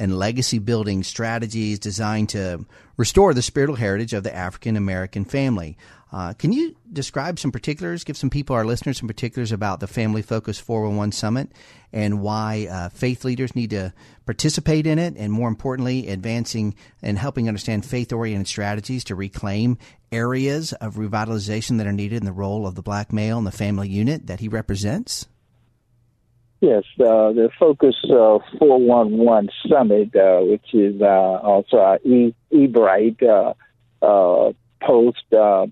and 0.01 0.19
legacy 0.19 0.59
building 0.59 1.03
strategies 1.03 1.79
designed 1.79 2.31
to 2.31 2.65
restore 2.97 3.35
the 3.35 3.43
spiritual 3.43 3.77
heritage 3.77 4.15
of 4.15 4.25
the 4.25 4.35
African 4.35 4.75
American 4.77 5.27
family. 5.27 5.77
Uh, 6.11 6.33
can 6.33 6.53
you 6.53 6.75
describe 6.91 7.39
some 7.39 7.53
particulars, 7.53 8.03
give 8.03 8.17
some 8.17 8.31
people, 8.31 8.57
our 8.57 8.65
listeners, 8.65 8.99
some 8.99 9.07
particulars 9.07 9.53
about 9.53 9.79
the 9.79 9.87
Family 9.87 10.23
Focus 10.23 10.59
411 10.59 11.13
Summit 11.13 11.53
and 11.93 12.23
why 12.23 12.67
uh, 12.69 12.89
faith 12.89 13.25
leaders 13.27 13.55
need 13.55 13.71
to 13.71 13.93
participate 14.25 14.87
in 14.87 14.99
it, 14.99 15.17
and 15.19 15.31
more 15.31 15.49
importantly, 15.49 16.09
advancing 16.09 16.75
and 17.03 17.19
helping 17.19 17.47
understand 17.47 17.85
faith 17.85 18.11
oriented 18.11 18.49
strategies 18.49 19.05
to 19.05 19.15
reclaim 19.15 19.77
areas 20.11 20.73
of 20.73 20.95
revitalization 20.95 21.77
that 21.77 21.87
are 21.87 21.93
needed 21.93 22.17
in 22.17 22.25
the 22.25 22.33
role 22.33 22.67
of 22.67 22.75
the 22.75 22.83
black 22.83 23.13
male 23.13 23.37
and 23.37 23.47
the 23.47 23.53
family 23.53 23.89
unit 23.89 24.29
that 24.29 24.41
he 24.41 24.49
represents? 24.49 25.27
Yes, 26.61 26.85
uh, 27.01 27.33
the 27.33 27.49
Focus 27.59 27.97
uh, 28.05 28.39
411 28.59 29.49
Summit, 29.67 30.15
uh, 30.15 30.41
which 30.41 30.75
is 30.75 31.01
uh, 31.01 31.05
also 31.07 31.79
our 31.79 31.99
e- 32.05 32.35
Ebright 32.53 33.23
uh, 33.23 33.55
uh, 34.05 34.53
post, 34.83 35.25
uh, 35.33 35.67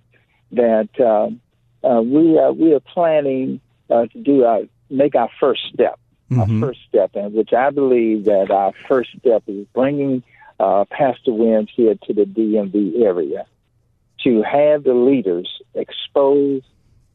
that 0.52 0.88
uh, 0.98 1.28
uh, 1.86 2.00
we, 2.00 2.38
uh, 2.38 2.52
we 2.52 2.72
are 2.72 2.80
planning 2.80 3.60
uh, 3.90 4.06
to 4.06 4.18
do 4.22 4.44
our 4.44 4.62
make 4.90 5.14
our 5.14 5.28
first 5.38 5.60
step, 5.72 5.98
Mm-hmm. 6.30 6.62
our 6.62 6.68
first 6.68 6.80
step, 6.88 7.10
and 7.14 7.32
which 7.32 7.54
I 7.54 7.70
believe 7.70 8.24
that 8.26 8.50
our 8.50 8.72
first 8.86 9.10
step 9.18 9.44
is 9.46 9.66
bringing 9.74 10.22
uh, 10.60 10.84
Pastor 10.90 11.32
Williams 11.32 11.70
here 11.74 11.94
to 12.06 12.12
the 12.12 12.24
DMV 12.24 13.02
area 13.02 13.46
to 14.24 14.42
have 14.42 14.84
the 14.84 14.92
leaders 14.92 15.48
exposed 15.74 16.66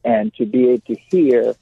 and 0.03 0.33
to 0.35 0.45
be 0.47 0.69
able 0.69 0.81
to 0.87 0.95
hear, 1.11 1.53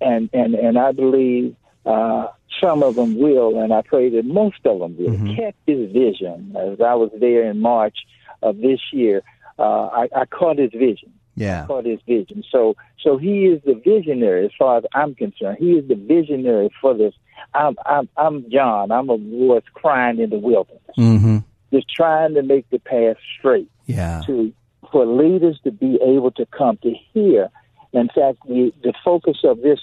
and 0.00 0.30
and 0.32 0.54
and 0.54 0.78
I 0.78 0.92
believe 0.92 1.56
uh, 1.86 2.26
some 2.62 2.82
of 2.82 2.94
them 2.94 3.18
will, 3.18 3.58
and 3.62 3.72
I 3.72 3.82
pray 3.82 4.10
that 4.10 4.24
most 4.24 4.58
of 4.64 4.80
them 4.80 4.96
will 4.98 5.16
catch 5.36 5.54
his 5.66 5.90
vision. 5.92 6.54
As 6.56 6.80
I 6.80 6.94
was 6.94 7.10
there 7.18 7.44
in 7.50 7.60
March 7.60 7.96
of 8.42 8.58
this 8.58 8.80
year, 8.92 9.22
uh, 9.58 9.86
I, 9.86 10.08
I 10.14 10.24
caught 10.26 10.58
his 10.58 10.72
vision 10.72 11.12
Yeah. 11.36 11.66
caught 11.66 11.84
his 11.86 12.00
vision. 12.06 12.42
So 12.50 12.74
so 13.02 13.16
he 13.16 13.46
is 13.46 13.62
the 13.64 13.74
visionary 13.74 14.44
as 14.46 14.52
far 14.58 14.78
as 14.78 14.84
I'm 14.94 15.14
concerned. 15.14 15.56
He 15.58 15.72
is 15.72 15.88
the 15.88 15.94
visionary 15.94 16.70
for 16.80 16.92
this. 16.94 17.14
I'm 17.54 17.76
I'm, 17.86 18.08
I'm 18.16 18.50
John. 18.50 18.90
I'm 18.92 19.08
a 19.10 19.16
voice 19.16 19.64
crying 19.74 20.18
in 20.20 20.30
the 20.30 20.38
wilderness, 20.38 20.82
Mm-hmm. 20.98 21.38
just 21.72 21.88
trying 21.88 22.34
to 22.34 22.42
make 22.42 22.68
the 22.70 22.78
path 22.78 23.16
straight 23.38 23.70
Yeah. 23.86 24.22
to 24.26 24.52
for 24.92 25.06
leaders 25.06 25.58
to 25.64 25.70
be 25.70 25.98
able 26.02 26.32
to 26.32 26.44
come 26.46 26.76
to 26.82 26.92
hear. 27.12 27.48
In 27.92 28.08
fact, 28.08 28.38
the 28.46 28.72
the 28.82 28.92
focus 29.04 29.38
of 29.44 29.60
this 29.62 29.80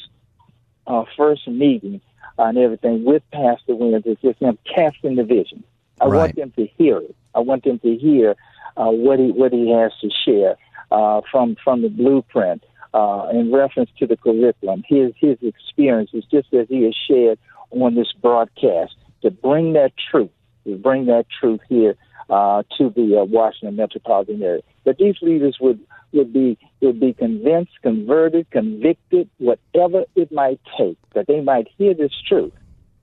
uh, 0.85 1.03
first 1.17 1.47
meeting 1.47 2.01
and 2.37 2.57
everything 2.57 3.03
with 3.03 3.23
Pastor 3.31 3.75
Williams 3.75 4.05
is 4.05 4.17
just 4.21 4.39
him 4.39 4.57
casting 4.73 5.15
the 5.15 5.23
vision. 5.23 5.63
I 5.99 6.05
Right. 6.05 6.17
want 6.19 6.35
them 6.35 6.51
to 6.57 6.67
hear 6.77 6.97
it. 6.99 7.15
I 7.33 7.39
want 7.39 7.63
them 7.63 7.79
to 7.79 7.95
hear 7.95 8.35
uh, 8.77 8.91
what 8.91 9.19
he 9.19 9.31
what 9.31 9.51
he 9.51 9.71
has 9.71 9.91
to 10.01 10.09
share 10.25 10.57
uh, 10.91 11.21
from 11.31 11.55
from 11.63 11.81
the 11.81 11.89
blueprint 11.89 12.63
uh, 12.93 13.29
in 13.33 13.51
reference 13.51 13.89
to 13.99 14.07
the 14.07 14.15
curriculum. 14.17 14.83
His 14.87 15.11
his 15.19 15.37
experiences, 15.41 16.23
just 16.31 16.53
as 16.53 16.67
he 16.69 16.83
has 16.83 16.95
shared 17.07 17.39
on 17.71 17.95
this 17.95 18.11
broadcast, 18.13 18.95
to 19.23 19.31
bring 19.31 19.73
that 19.73 19.91
truth, 20.09 20.29
to 20.65 20.77
bring 20.77 21.07
that 21.07 21.25
truth 21.39 21.59
here 21.67 21.95
uh, 22.29 22.63
to 22.77 22.89
the 22.89 23.19
uh, 23.21 23.25
Washington 23.25 23.75
metropolitan 23.75 24.41
area. 24.41 24.61
That 24.85 24.97
these 24.97 25.15
leaders 25.21 25.57
would 25.59 25.79
would 26.13 26.33
be 26.33 26.57
would 26.81 26.99
be 26.99 27.13
convinced, 27.13 27.71
converted, 27.81 28.49
convicted, 28.51 29.29
whatever 29.37 30.05
it 30.15 30.31
might 30.31 30.59
take, 30.77 30.97
that 31.13 31.27
they 31.27 31.41
might 31.41 31.67
hear 31.77 31.93
this 31.93 32.13
truth. 32.27 32.53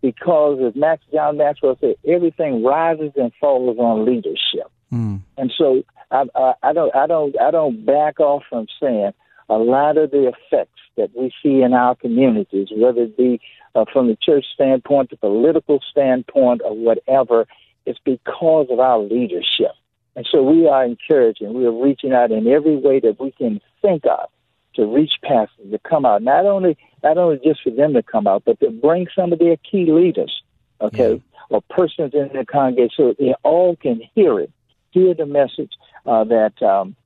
Because 0.02 0.60
as 0.66 0.76
Max 0.76 1.02
John 1.12 1.38
Maxwell 1.38 1.78
said, 1.80 1.96
everything 2.06 2.62
rises 2.62 3.12
and 3.16 3.32
falls 3.40 3.78
on 3.78 4.04
leadership. 4.04 4.70
Mm. 4.92 5.22
And 5.36 5.52
so 5.56 5.82
I, 6.10 6.24
I, 6.34 6.52
I 6.62 6.72
don't 6.72 6.94
I 6.94 7.06
don't 7.06 7.40
I 7.40 7.50
don't 7.50 7.84
back 7.86 8.20
off 8.20 8.42
from 8.48 8.66
saying 8.80 9.12
a 9.48 9.56
lot 9.56 9.96
of 9.96 10.10
the 10.10 10.28
effects 10.28 10.80
that 10.96 11.10
we 11.16 11.32
see 11.42 11.62
in 11.62 11.72
our 11.72 11.94
communities, 11.94 12.68
whether 12.72 13.02
it 13.02 13.16
be 13.16 13.40
uh, 13.74 13.84
from 13.92 14.08
the 14.08 14.16
church 14.20 14.44
standpoint, 14.54 15.10
the 15.10 15.16
political 15.16 15.80
standpoint, 15.90 16.62
or 16.64 16.74
whatever, 16.76 17.46
it's 17.84 17.98
because 18.04 18.68
of 18.70 18.78
our 18.78 18.98
leadership. 18.98 19.72
And 20.16 20.26
so 20.30 20.42
we 20.42 20.68
are 20.68 20.84
encouraging, 20.84 21.54
we 21.54 21.66
are 21.66 21.72
reaching 21.72 22.12
out 22.12 22.30
in 22.30 22.46
every 22.46 22.76
way 22.76 23.00
that 23.00 23.18
we 23.18 23.32
can 23.32 23.60
think 23.82 24.04
of 24.06 24.28
to 24.74 24.86
reach 24.86 25.14
pastors 25.22 25.70
to 25.70 25.78
come 25.78 26.04
out. 26.04 26.22
Not 26.22 26.46
only 26.46 26.76
not 27.02 27.18
only 27.18 27.38
just 27.44 27.62
for 27.62 27.70
them 27.70 27.92
to 27.94 28.02
come 28.02 28.26
out, 28.26 28.44
but 28.44 28.58
to 28.60 28.70
bring 28.70 29.06
some 29.14 29.32
of 29.32 29.38
their 29.38 29.56
key 29.58 29.90
leaders, 29.90 30.42
okay, 30.80 31.22
or 31.50 31.62
persons 31.62 32.14
in 32.14 32.30
the 32.32 32.44
congregation 32.46 32.90
so 32.96 33.14
they 33.18 33.34
all 33.42 33.76
can 33.76 34.00
hear 34.14 34.40
it, 34.40 34.50
hear 34.90 35.14
the 35.14 35.26
message 35.26 35.72
uh, 36.06 36.24
that 36.24 36.60
um, 36.62 36.96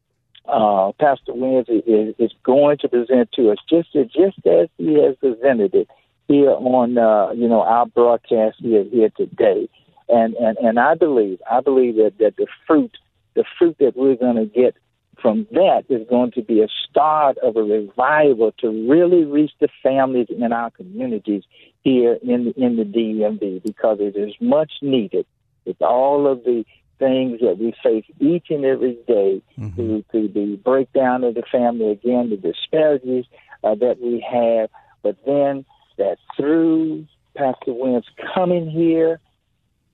uh, 0.46 0.92
Pastor 1.00 1.34
Williams 1.34 1.68
is, 1.68 2.14
is 2.18 2.32
going 2.42 2.78
to 2.78 2.88
present 2.88 3.32
to 3.32 3.50
us, 3.50 3.58
just 3.68 3.94
as, 3.96 4.06
just 4.06 4.38
as 4.46 4.68
he 4.78 4.94
has 5.02 5.16
presented 5.16 5.74
it 5.74 5.88
here 6.28 6.50
on 6.50 6.96
uh, 6.96 7.32
you 7.32 7.48
know 7.48 7.62
our 7.62 7.86
broadcast 7.86 8.56
here 8.58 8.84
here 8.84 9.10
today. 9.16 9.68
And 10.08 10.34
and 10.34 10.56
and 10.58 10.78
I 10.78 10.94
believe 10.94 11.40
I 11.50 11.60
believe 11.60 11.96
that 11.96 12.14
that 12.18 12.36
the 12.36 12.46
fruit 12.66 12.96
the 13.34 13.44
fruit 13.58 13.76
that 13.78 13.96
we're 13.96 14.16
going 14.16 14.36
to 14.36 14.46
get 14.46 14.76
from 15.20 15.46
that 15.52 15.84
is 15.88 16.06
going 16.08 16.30
to 16.32 16.42
be 16.42 16.62
a 16.62 16.68
start 16.88 17.36
of 17.38 17.56
a 17.56 17.62
revival 17.62 18.52
to 18.58 18.68
really 18.88 19.24
reach 19.24 19.52
the 19.60 19.68
families 19.82 20.28
in 20.30 20.52
our 20.52 20.70
communities 20.70 21.42
here 21.82 22.18
in 22.22 22.52
in 22.56 22.76
the 22.76 22.84
DMV 22.84 23.62
because 23.62 23.98
it 24.00 24.16
is 24.16 24.34
much 24.40 24.72
needed. 24.82 25.26
With 25.64 25.82
all 25.82 26.26
of 26.26 26.44
the 26.44 26.64
things 26.98 27.40
that 27.40 27.58
we 27.58 27.74
face 27.82 28.04
each 28.20 28.46
and 28.50 28.64
every 28.64 28.96
day 29.06 29.42
through, 29.74 30.04
through 30.10 30.28
the 30.28 30.58
breakdown 30.64 31.24
of 31.24 31.34
the 31.34 31.42
family 31.50 31.90
again, 31.90 32.30
the 32.30 32.36
disparities 32.36 33.24
uh, 33.62 33.74
that 33.76 34.00
we 34.00 34.24
have, 34.28 34.70
but 35.02 35.16
then 35.26 35.64
that 35.96 36.18
through 36.36 37.06
Pastor 37.36 37.72
Williams 37.72 38.06
coming 38.34 38.68
here, 38.68 39.20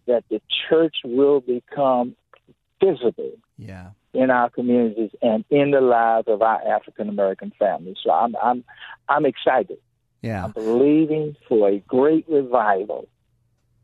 that 0.06 0.24
the 0.30 0.40
church 0.68 0.96
will 1.04 1.40
become 1.40 2.16
visible 2.82 3.32
Yeah. 3.58 3.90
in 4.12 4.30
our 4.30 4.50
communities 4.50 5.10
and 5.22 5.44
in 5.50 5.70
the 5.70 5.80
lives 5.80 6.28
of 6.28 6.42
our 6.42 6.60
African 6.66 7.08
American 7.08 7.52
families. 7.58 7.96
So 8.04 8.10
I'm 8.10 8.34
I'm 8.42 8.64
I'm 9.08 9.24
excited. 9.26 9.78
Yeah. 10.22 10.44
I'm 10.44 10.52
believing 10.52 11.36
for 11.48 11.68
a 11.68 11.78
great 11.80 12.26
revival 12.28 13.06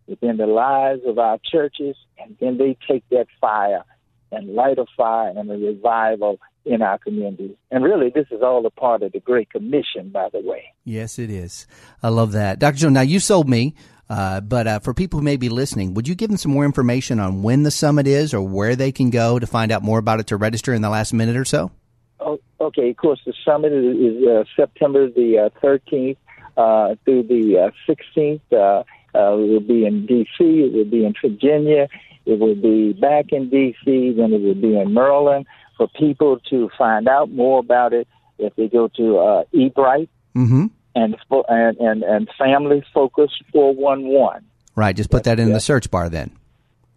within 0.06 0.36
the 0.38 0.46
lives 0.46 1.02
of 1.06 1.18
our 1.18 1.38
churches, 1.44 1.96
and 2.18 2.36
then 2.40 2.58
they 2.58 2.76
take 2.88 3.04
that 3.10 3.26
fire 3.40 3.84
and 4.32 4.54
light 4.54 4.78
a 4.78 4.86
fire 4.96 5.32
and 5.36 5.50
a 5.50 5.54
revival 5.54 6.38
in 6.64 6.82
our 6.82 6.98
communities. 6.98 7.56
And 7.70 7.82
really, 7.84 8.10
this 8.10 8.26
is 8.30 8.42
all 8.42 8.64
a 8.66 8.70
part 8.70 9.02
of 9.02 9.12
the 9.12 9.20
Great 9.20 9.50
Commission, 9.50 10.10
by 10.10 10.28
the 10.32 10.40
way. 10.40 10.64
Yes, 10.84 11.18
it 11.18 11.30
is. 11.30 11.66
I 12.02 12.08
love 12.08 12.32
that. 12.32 12.58
Dr. 12.58 12.76
Jones, 12.78 12.94
now 12.94 13.00
you 13.02 13.18
sold 13.20 13.48
me, 13.48 13.74
uh, 14.10 14.40
but 14.40 14.66
uh, 14.66 14.78
for 14.80 14.92
people 14.92 15.20
who 15.20 15.24
may 15.24 15.36
be 15.36 15.48
listening, 15.48 15.94
would 15.94 16.08
you 16.08 16.16
give 16.16 16.28
them 16.28 16.36
some 16.36 16.50
more 16.50 16.64
information 16.64 17.20
on 17.20 17.44
when 17.44 17.62
the 17.62 17.70
summit 17.70 18.08
is 18.08 18.34
or 18.34 18.42
where 18.42 18.74
they 18.74 18.90
can 18.90 19.08
go 19.08 19.38
to 19.38 19.46
find 19.46 19.70
out 19.70 19.84
more 19.84 20.00
about 20.00 20.18
it 20.18 20.26
to 20.26 20.36
register 20.36 20.74
in 20.74 20.82
the 20.82 20.90
last 20.90 21.12
minute 21.12 21.36
or 21.36 21.44
so? 21.44 21.70
Oh, 22.18 22.40
okay, 22.60 22.90
of 22.90 22.96
course, 22.96 23.20
the 23.24 23.32
summit 23.44 23.72
is, 23.72 23.96
is 23.96 24.26
uh, 24.26 24.42
September 24.56 25.08
the 25.08 25.38
uh, 25.38 25.60
13th 25.64 26.16
uh, 26.56 26.96
through 27.04 27.22
the 27.22 27.70
uh, 27.70 27.70
16th. 27.88 28.40
Uh, 28.52 28.82
uh, 29.16 29.36
it 29.36 29.48
will 29.48 29.60
be 29.60 29.86
in 29.86 30.06
D.C., 30.06 30.44
it 30.44 30.72
will 30.72 30.84
be 30.84 31.04
in 31.04 31.14
Virginia, 31.22 31.88
it 32.26 32.38
will 32.38 32.56
be 32.56 32.92
back 32.92 33.26
in 33.30 33.48
D.C., 33.48 34.14
then 34.16 34.32
it 34.32 34.40
will 34.40 34.54
be 34.54 34.76
in 34.76 34.92
Maryland. 34.92 35.46
For 35.76 35.86
people 35.88 36.40
to 36.50 36.68
find 36.76 37.08
out 37.08 37.30
more 37.30 37.60
about 37.60 37.92
it, 37.92 38.08
if 38.38 38.54
they 38.56 38.68
go 38.68 38.88
to 38.88 39.18
uh, 39.18 39.44
eBright 39.54 40.08
Mm-hmm. 40.36 40.66
And, 40.94 41.16
and, 41.48 41.76
and, 41.78 42.02
and 42.02 42.28
Family 42.38 42.84
Focus 42.92 43.30
411. 43.52 44.44
Right. 44.76 44.96
Just 44.96 45.10
put 45.10 45.24
that 45.24 45.40
in 45.40 45.52
the 45.52 45.60
search 45.60 45.90
bar 45.90 46.08
then. 46.08 46.32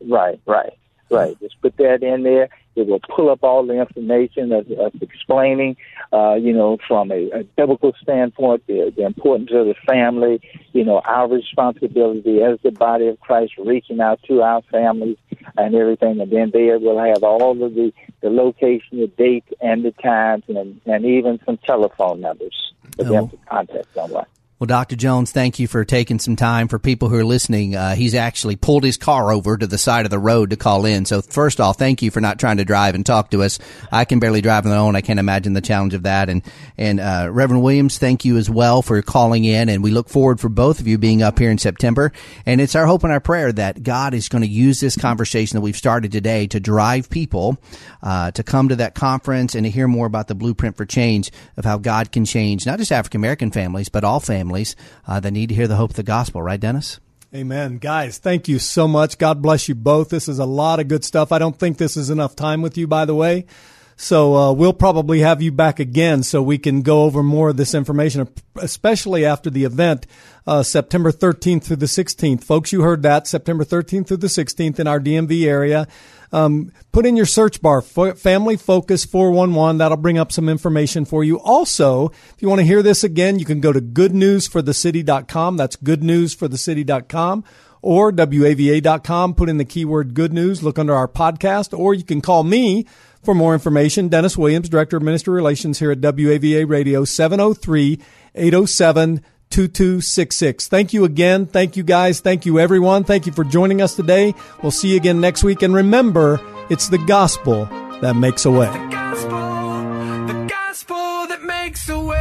Right, 0.10 0.40
right, 0.46 0.74
right. 1.14 1.40
Just 1.40 1.62
put 1.62 1.78
that 1.78 2.04
in 2.04 2.24
there. 2.24 2.50
It 2.76 2.88
will 2.88 3.00
pull 3.16 3.30
up 3.30 3.44
all 3.44 3.64
the 3.66 3.80
information 3.80 4.52
of, 4.52 4.70
of 4.72 4.94
explaining, 5.02 5.78
uh, 6.12 6.34
you 6.34 6.54
know, 6.54 6.80
from 6.88 7.12
a, 7.12 7.30
a 7.30 7.44
biblical 7.44 7.94
standpoint, 8.02 8.66
the, 8.66 8.92
the 8.96 9.06
importance 9.06 9.52
of 9.54 9.68
the 9.68 9.76
family, 9.86 10.42
you 10.72 10.84
know, 10.84 11.00
our 11.06 11.28
responsibility 11.28 12.42
as 12.42 12.58
the 12.64 12.72
body 12.72 13.08
of 13.08 13.20
Christ, 13.20 13.54
reaching 13.60 14.00
out 14.02 14.22
to 14.28 14.42
our 14.42 14.64
families 14.72 15.18
and 15.56 15.76
everything. 15.76 16.20
And 16.20 16.32
then 16.32 16.50
there 16.52 16.80
we'll 16.80 16.98
have 16.98 17.24
all 17.24 17.64
of 17.64 17.74
the, 17.76 17.94
the 18.22 18.30
location, 18.32 19.00
the 19.00 19.08
date, 19.08 19.46
and 19.62 19.86
the 19.86 19.92
times, 19.92 20.44
and, 20.48 20.82
and 20.88 21.06
even 21.06 21.40
some 21.46 21.58
telephone 21.58 22.22
numbers 22.22 22.74
for 22.98 23.06
Oh. 23.06 23.12
them 23.12 23.30
to 23.30 23.38
contact 23.50 23.88
someone. 23.94 24.26
Well, 24.64 24.68
Dr. 24.68 24.96
Jones, 24.96 25.34
thank 25.34 25.60
you 25.60 25.68
for 25.68 25.84
taking 25.84 26.20
some 26.20 26.38
time. 26.38 26.70
For 26.70 26.80
people 26.80 27.10
who 27.10 27.18
are 27.18 27.26
listening, 27.26 27.76
uh, 27.76 27.96
he's 27.96 28.16
actually 28.16 28.56
pulled 28.56 28.86
his 28.86 28.96
car 28.96 29.34
over 29.34 29.58
to 29.58 29.68
the 29.68 29.78
side 29.78 30.06
of 30.06 30.10
the 30.10 30.18
road 30.18 30.52
to 30.52 30.56
call 30.56 30.86
in. 30.86 31.04
So, 31.04 31.22
first 31.22 31.60
off, 31.60 31.78
thank 31.78 32.02
you 32.02 32.10
for 32.10 32.22
not 32.22 32.40
trying 32.40 32.56
to 32.56 32.64
drive 32.64 32.96
and 32.96 33.06
talk 33.06 33.32
to 33.32 33.44
us. 33.44 33.60
I 33.92 34.06
can 34.06 34.20
barely 34.20 34.40
drive 34.40 34.66
on 34.66 34.72
my 34.72 34.78
own. 34.78 34.96
I 34.96 35.02
can't 35.02 35.20
imagine 35.20 35.52
the 35.52 35.60
challenge 35.60 35.94
of 35.94 36.04
that. 36.04 36.30
And 36.30 36.44
and 36.78 37.02
uh, 37.02 37.28
Reverend 37.30 37.62
Williams, 37.62 37.98
thank 37.98 38.24
you 38.24 38.38
as 38.38 38.50
well 38.50 38.82
for 38.82 39.02
calling 39.02 39.44
in. 39.44 39.68
And 39.68 39.84
we 39.84 39.92
look 39.92 40.08
forward 40.08 40.40
for 40.40 40.48
both 40.48 40.80
of 40.80 40.88
you 40.88 40.98
being 40.98 41.22
up 41.22 41.40
here 41.40 41.52
in 41.52 41.58
September. 41.58 42.14
And 42.46 42.62
it's 42.62 42.74
our 42.74 42.86
hope 42.86 43.04
and 43.04 43.12
our 43.12 43.20
prayer 43.20 43.52
that 43.52 43.84
God 43.84 44.14
is 44.14 44.30
going 44.30 44.44
to 44.44 44.50
use 44.50 44.80
this 44.80 44.96
conversation 44.96 45.58
that 45.58 45.62
we've 45.62 45.76
started 45.76 46.14
today 46.14 46.48
to 46.48 46.62
drive 46.62 47.10
people 47.10 47.58
uh, 48.02 48.32
to 48.32 48.44
come 48.44 48.70
to 48.70 48.78
that 48.78 48.96
conference 48.96 49.56
and 49.56 49.66
to 49.66 49.70
hear 49.70 49.90
more 49.90 50.06
about 50.06 50.30
the 50.30 50.36
blueprint 50.36 50.78
for 50.78 50.86
change 50.86 51.34
of 51.58 51.66
how 51.66 51.78
God 51.78 52.14
can 52.14 52.24
change 52.24 52.66
not 52.66 52.80
just 52.80 52.94
African 52.94 53.20
American 53.20 53.52
families, 53.52 53.90
but 53.90 54.06
all 54.06 54.22
families 54.54 54.76
uh, 55.08 55.20
that 55.20 55.32
need 55.32 55.50
to 55.50 55.56
hear 55.56 55.68
the 55.68 55.76
hope 55.76 55.92
of 55.92 55.96
the 55.96 56.04
gospel. 56.04 56.42
Right, 56.42 56.60
Dennis? 56.60 57.00
Amen. 57.34 57.80
Guys, 57.80 58.20
thank 58.20 58.48
you 58.48 58.60
so 58.60 58.88
much. 58.88 59.18
God 59.18 59.42
bless 59.42 59.68
you 59.68 59.74
both. 59.74 60.10
This 60.10 60.30
is 60.30 60.38
a 60.38 60.46
lot 60.46 60.80
of 60.80 60.88
good 60.88 61.04
stuff. 61.04 61.32
I 61.32 61.40
don't 61.40 61.58
think 61.58 61.78
this 61.78 61.98
is 61.98 62.12
enough 62.12 62.36
time 62.36 62.62
with 62.62 62.78
you, 62.78 62.86
by 62.86 63.06
the 63.06 63.16
way. 63.16 63.46
So 63.96 64.36
uh, 64.36 64.54
we'll 64.54 64.74
probably 64.74 65.20
have 65.20 65.42
you 65.42 65.52
back 65.52 65.80
again 65.80 66.24
so 66.24 66.42
we 66.42 66.58
can 66.58 66.82
go 66.82 67.04
over 67.04 67.24
more 67.24 67.50
of 67.50 67.58
this 67.58 67.74
information, 67.74 68.28
especially 68.56 69.26
after 69.26 69.50
the 69.50 69.64
event, 69.64 70.08
uh, 70.48 70.64
September 70.64 71.12
13th 71.12 71.64
through 71.64 71.78
the 71.78 71.86
16th. 71.86 72.44
Folks, 72.44 72.72
you 72.72 72.82
heard 72.82 73.04
that, 73.04 73.28
September 73.28 73.64
13th 73.64 74.08
through 74.08 74.18
the 74.18 74.28
16th 74.28 74.80
in 74.80 74.88
our 74.88 75.00
DMV 75.00 75.46
area. 75.46 75.88
Um, 76.32 76.72
put 76.92 77.06
in 77.06 77.16
your 77.16 77.28
search 77.28 77.62
bar, 77.62 77.82
Family 77.82 78.58
Focus 78.58 79.06
411. 79.06 79.78
That'll 79.78 79.98
bring 79.98 80.18
up 80.18 80.32
some 80.32 80.50
information 80.50 81.06
for 81.06 81.24
you. 81.24 81.40
Also, 81.40 82.10
if 82.10 82.38
you 82.40 82.50
want 82.50 82.60
to 82.60 82.66
hear 82.66 82.82
this 82.82 83.04
again, 83.04 83.38
you 83.38 83.46
can 83.46 83.62
go 83.62 83.72
to 83.72 83.80
goodnewsforthecity.com. 83.80 85.58
That's 85.58 85.76
goodnewsforthecity.com 85.76 87.44
or 87.84 88.12
WAVA.com. 88.12 89.36
Put 89.36 89.50
in 89.50 89.58
the 89.58 89.66
keyword 89.66 90.16
good 90.16 90.34
news, 90.34 90.64
look 90.64 90.80
under 90.80 90.96
our 90.96 91.08
podcast, 91.08 91.78
or 91.78 91.94
you 91.94 92.04
can 92.04 92.22
call 92.22 92.44
me 92.44 92.88
for 93.24 93.34
more 93.34 93.54
information. 93.54 94.10
Dennis 94.10 94.38
Williams, 94.38 94.70
Director 94.70 94.98
of 94.98 95.04
Ministry 95.04 95.34
Relations 95.34 95.80
here 95.80 95.92
at 95.92 96.02
WAVA 96.02 96.68
Radio, 96.68 97.06
703 97.06 98.00
807 98.36 99.24
2266. 99.50 100.68
Thank 100.68 100.94
you 100.94 101.06
again. 101.06 101.46
Thank 101.46 101.78
you 101.78 101.84
guys. 101.84 102.20
Thank 102.22 102.46
you 102.46 102.60
everyone. 102.60 103.04
Thank 103.04 103.28
you 103.28 103.32
for 103.32 103.44
joining 103.44 103.82
us 103.82 103.96
today. 103.96 104.34
We'll 104.64 104.72
see 104.72 104.90
you 104.90 104.98
again 104.98 105.22
next 105.22 105.44
week. 105.44 105.62
And 105.62 105.76
remember, 105.76 106.42
it's 106.72 106.90
the 106.90 106.98
gospel 106.98 107.66
that 108.02 108.16
makes 108.16 108.46
a 108.46 108.52
way. 108.52 108.66
The 108.66 108.90
gospel, 108.90 110.26
the 110.28 110.48
gospel 110.50 111.28
that 111.28 111.44
makes 111.44 111.88
a 111.88 112.00
way. 112.00 112.20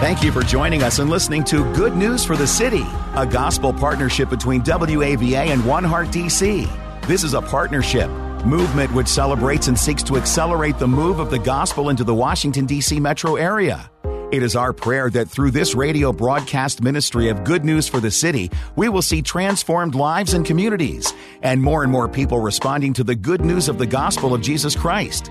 Thank 0.00 0.22
you 0.22 0.32
for 0.32 0.42
joining 0.42 0.82
us 0.82 0.98
and 0.98 1.10
listening 1.10 1.44
to 1.44 1.70
Good 1.74 1.94
News 1.94 2.24
for 2.24 2.36
the 2.36 2.46
City, 2.46 2.86
a 3.14 3.26
gospel 3.26 3.72
partnership 3.72 4.30
between 4.30 4.62
WAVA 4.62 5.48
and 5.48 5.64
One 5.66 5.84
Heart 5.84 6.08
DC. 6.08 6.66
This 7.06 7.22
is 7.22 7.34
a 7.34 7.42
partnership 7.42 8.10
movement 8.44 8.92
which 8.92 9.08
celebrates 9.08 9.68
and 9.68 9.78
seeks 9.78 10.02
to 10.02 10.16
accelerate 10.16 10.78
the 10.78 10.88
move 10.88 11.20
of 11.20 11.30
the 11.30 11.38
gospel 11.38 11.88
into 11.88 12.04
the 12.04 12.14
Washington, 12.14 12.66
D.C. 12.66 13.00
metro 13.00 13.36
area. 13.36 13.90
It 14.32 14.42
is 14.42 14.56
our 14.56 14.72
prayer 14.72 15.08
that 15.10 15.28
through 15.28 15.52
this 15.52 15.76
radio 15.76 16.12
broadcast 16.12 16.82
ministry 16.82 17.28
of 17.28 17.44
good 17.44 17.64
news 17.64 17.86
for 17.86 18.00
the 18.00 18.10
city, 18.10 18.50
we 18.74 18.88
will 18.88 19.00
see 19.00 19.22
transformed 19.22 19.94
lives 19.94 20.34
and 20.34 20.44
communities, 20.44 21.14
and 21.42 21.62
more 21.62 21.84
and 21.84 21.92
more 21.92 22.08
people 22.08 22.40
responding 22.40 22.92
to 22.94 23.04
the 23.04 23.14
good 23.14 23.44
news 23.44 23.68
of 23.68 23.78
the 23.78 23.86
gospel 23.86 24.34
of 24.34 24.40
Jesus 24.40 24.74
Christ. 24.74 25.30